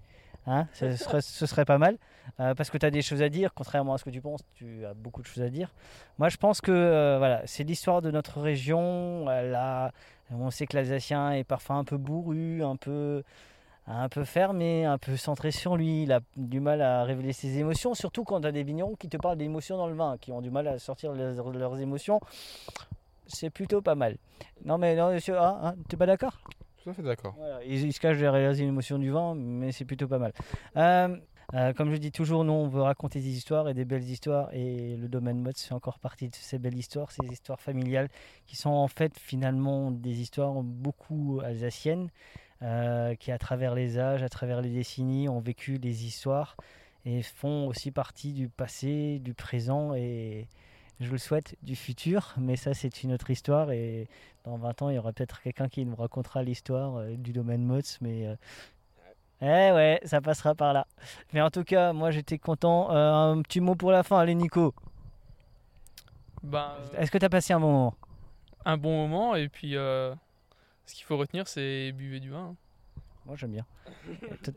[0.47, 1.97] Hein ce, serait, ce serait pas mal
[2.41, 4.41] euh, parce que tu as des choses à dire, contrairement à ce que tu penses,
[4.53, 5.71] tu as beaucoup de choses à dire.
[6.19, 9.27] Moi, je pense que euh, voilà, c'est l'histoire de notre région.
[10.31, 13.23] On sait que l'Alsacien est parfois un peu bourru, un peu
[13.87, 16.03] un peu fermé, un peu centré sur lui.
[16.03, 19.09] Il a du mal à révéler ses émotions, surtout quand tu as des vignerons qui
[19.09, 22.19] te parlent d'émotions dans le vin, qui ont du mal à sortir leurs, leurs émotions.
[23.27, 24.17] C'est plutôt pas mal.
[24.63, 26.37] Non, mais non, monsieur, ah, hein, t'es pas d'accord?
[26.83, 27.33] Tout à fait d'accord.
[27.37, 30.33] Voilà, il, il se cache derrière les émotions du vin, mais c'est plutôt pas mal.
[30.77, 31.17] Euh,
[31.53, 34.49] euh, comme je dis toujours, nous, on veut raconter des histoires et des belles histoires,
[34.53, 38.09] et le domaine mode fait encore partie de ces belles histoires, ces histoires familiales,
[38.45, 42.09] qui sont en fait finalement des histoires beaucoup alsaciennes,
[42.61, 46.55] euh, qui à travers les âges, à travers les décennies, ont vécu des histoires
[47.05, 50.47] et font aussi partie du passé, du présent et
[50.99, 54.07] je le souhaite du futur, mais ça c'est une autre histoire et
[54.45, 57.63] dans 20 ans il y aura peut-être quelqu'un qui nous racontera l'histoire euh, du domaine
[57.63, 58.35] MOTS, mais euh,
[59.41, 60.87] eh ouais, ça passera par là.
[61.33, 62.91] Mais en tout cas, moi j'étais content.
[62.91, 64.73] Euh, un petit mot pour la fin, allez Nico.
[66.41, 67.95] Ben, Est-ce que tu as passé un bon moment?
[68.63, 70.15] Un bon moment et puis euh,
[70.85, 72.51] ce qu'il faut retenir, c'est buvez du vin.
[72.51, 72.55] hein.
[73.25, 73.65] Moi j'aime bien.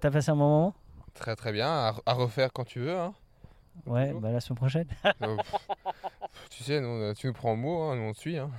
[0.01, 0.75] T'as passé un bon moment?
[1.15, 2.97] Très très bien, à, à refaire quand tu veux.
[2.99, 3.15] Hein.
[3.87, 4.87] Ouais, bah la semaine prochaine.
[5.23, 5.37] Euh,
[6.51, 8.37] tu sais, nous, euh, tu nous prends au mot, hein, nous on te suit.
[8.39, 8.51] Hein.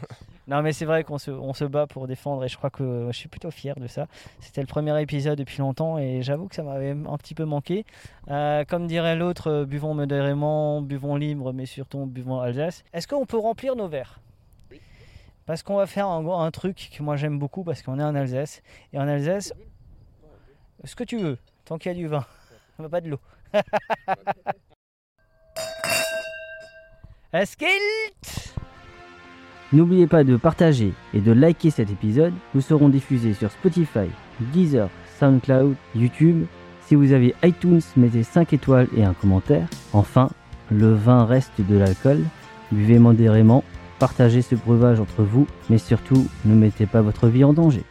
[0.48, 3.08] Non, mais c'est vrai qu'on se, on se bat pour défendre et je crois que
[3.12, 4.08] je suis plutôt fier de ça.
[4.40, 7.86] C'était le premier épisode depuis longtemps et j'avoue que ça m'avait un petit peu manqué.
[8.30, 12.84] Euh, comme dirait l'autre, buvons modérément, buvons libre, mais surtout buvons Alsace.
[12.94, 14.20] Est-ce qu'on peut remplir nos verres?
[15.50, 18.62] Parce qu'on va faire un, truc que moi j'aime beaucoup parce qu'on est en Alsace.
[18.94, 19.52] Et en Alsace,
[20.84, 22.24] ce que tu veux, tant qu'il y a du vin,
[22.92, 23.20] pas de l'eau.
[27.58, 27.68] Qu'il
[29.74, 32.36] N'oubliez pas de partager et de liker cet épisode.
[32.54, 34.08] Nous serons diffusés sur Spotify,
[34.54, 34.88] Deezer,
[35.18, 36.46] SoundCloud, YouTube.
[36.86, 39.68] Si vous avez iTunes, mettez 5 étoiles et un commentaire.
[39.94, 40.30] Enfin,
[40.70, 42.24] le vin reste de l'alcool.
[42.72, 43.64] Buvez modérément,
[44.00, 47.84] partagez ce breuvage entre vous, mais surtout, ne mettez pas votre vie en danger.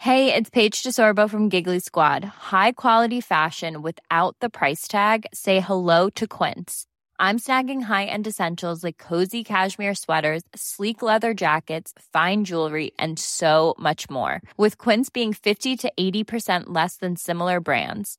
[0.00, 2.24] Hey, it's Paige DeSorbo from Giggly Squad.
[2.24, 5.26] High quality fashion without the price tag.
[5.34, 6.86] Say hello to Quince.
[7.20, 13.74] I'm snagging high-end essentials like cozy cashmere sweaters, sleek leather jackets, fine jewelry, and so
[13.76, 14.40] much more.
[14.56, 18.18] With Quince being 50 to 80% less than similar brands.